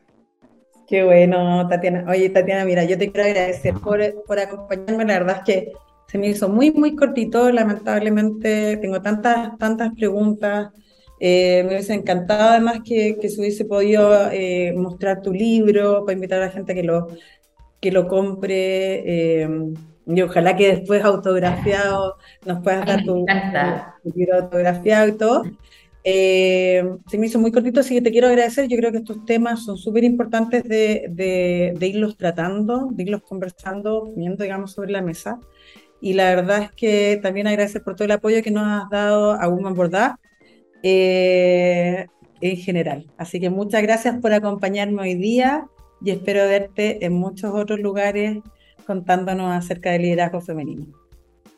Qué 0.92 1.04
bueno, 1.06 1.68
Tatiana. 1.70 2.06
Oye, 2.10 2.30
Tatiana, 2.30 2.66
mira, 2.66 2.84
yo 2.84 2.98
te 2.98 3.10
quiero 3.10 3.30
agradecer 3.30 3.74
por, 3.76 4.02
por 4.26 4.40
acompañarme. 4.40 5.06
La 5.06 5.20
verdad 5.20 5.38
es 5.38 5.44
que 5.44 5.72
se 6.08 6.18
me 6.18 6.28
hizo 6.28 6.50
muy, 6.50 6.72
muy 6.72 6.98
cortito. 6.98 7.50
Lamentablemente 7.50 8.76
tengo 8.76 9.02
tantas, 9.02 9.58
tantas 9.58 9.94
preguntas. 9.94 10.72
Eh, 11.24 11.62
me 11.66 11.76
hubiese 11.76 11.94
encantado 11.94 12.50
además 12.50 12.80
que, 12.84 13.18
que 13.22 13.30
se 13.30 13.40
hubiese 13.40 13.64
podido 13.64 14.32
eh, 14.32 14.74
mostrar 14.76 15.22
tu 15.22 15.32
libro 15.32 16.04
para 16.04 16.16
invitar 16.16 16.42
a 16.42 16.48
la 16.48 16.52
gente 16.52 16.74
que 16.74 16.82
lo, 16.82 17.10
que 17.80 17.92
lo 17.92 18.08
compre. 18.08 19.44
Eh, 19.44 19.50
y 20.08 20.22
ojalá 20.24 20.56
que 20.56 20.76
después 20.76 21.04
autografiado 21.04 22.18
nos 22.44 22.64
puedas 22.64 22.88
dar 22.88 23.04
tu, 23.06 23.24
tu, 24.04 24.10
libro 24.16 24.38
autografiado 24.38 25.08
y 25.10 25.12
todo. 25.12 25.44
Eh, 26.04 26.84
se 27.08 27.20
me 27.20 27.28
hizo 27.28 27.38
muy 27.38 27.52
cortito, 27.52 27.82
así 27.82 27.94
que 27.94 28.02
te 28.02 28.12
quiero 28.12 28.28
agradecer. 28.28 28.68
Yo 28.68 28.78
creo 28.78 28.92
que 28.92 28.98
estos 28.98 29.24
temas 29.26 29.64
son 29.64 29.78
súper 29.78 30.04
importantes 30.04 30.64
de, 30.64 31.06
de, 31.78 31.88
irlos 31.88 32.18
tratando, 32.18 32.90
de 32.92 33.04
irlos 33.04 33.22
conversando, 33.22 34.12
poniendo, 34.12 34.44
digamos, 34.44 34.72
sobre 34.72 34.92
la 34.92 35.04
mesa. 35.04 35.40
Y 36.02 36.14
la 36.14 36.34
verdad 36.36 36.64
es 36.64 36.72
que 36.72 37.20
también 37.22 37.46
agradecer 37.46 37.84
por 37.84 37.96
todo 37.96 38.06
el 38.06 38.12
apoyo 38.12 38.42
que 38.42 38.50
nos 38.50 38.66
has 38.66 38.90
dado 38.90 39.34
a 39.34 39.48
Woman 39.48 39.76
Bordá 39.76 40.20
eh, 40.84 42.08
en 42.42 42.58
general. 42.58 43.08
Así 43.18 43.40
que 43.40 43.50
muchas 43.50 43.82
gracias 43.82 44.20
por 44.20 44.34
acompañarme 44.34 45.02
hoy 45.02 45.16
día 45.16 45.68
y 46.04 46.12
espero 46.12 46.48
verte 46.48 47.06
en 47.06 47.14
muchos 47.14 47.54
otros 47.54 47.80
lugares 47.80 48.40
contándonos 48.86 49.52
acerca 49.52 49.92
del 49.92 50.04
liderazgo 50.04 50.42
femenino. 50.42 50.88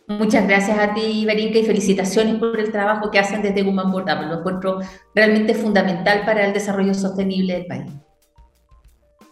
Muchas 0.07 0.45
gracias 0.45 0.77
a 0.77 0.93
ti, 0.93 1.23
Berinca, 1.25 1.59
y 1.59 1.63
felicitaciones 1.63 2.35
por 2.35 2.59
el 2.59 2.71
trabajo 2.71 3.09
que 3.09 3.19
hacen 3.19 3.41
desde 3.41 3.63
Woman 3.63 3.89
Board 3.91 4.07
Lo 4.27 4.39
encuentro 4.39 4.79
realmente 5.15 5.53
fundamental 5.53 6.25
para 6.25 6.45
el 6.45 6.53
desarrollo 6.53 6.93
sostenible 6.93 7.53
del 7.53 7.65
país. 7.67 7.91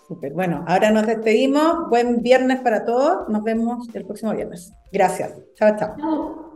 Súper. 0.07 0.33
Bueno, 0.33 0.63
ahora 0.67 0.91
nos 0.91 1.05
despedimos. 1.07 1.89
Buen 1.89 2.21
viernes 2.21 2.61
para 2.61 2.85
todos. 2.85 3.27
Nos 3.29 3.43
vemos 3.43 3.87
el 3.93 4.05
próximo 4.05 4.33
viernes. 4.33 4.73
Gracias. 4.91 5.33
Chao, 5.55 5.75
chao. 5.77 5.95
chao. 5.99 6.50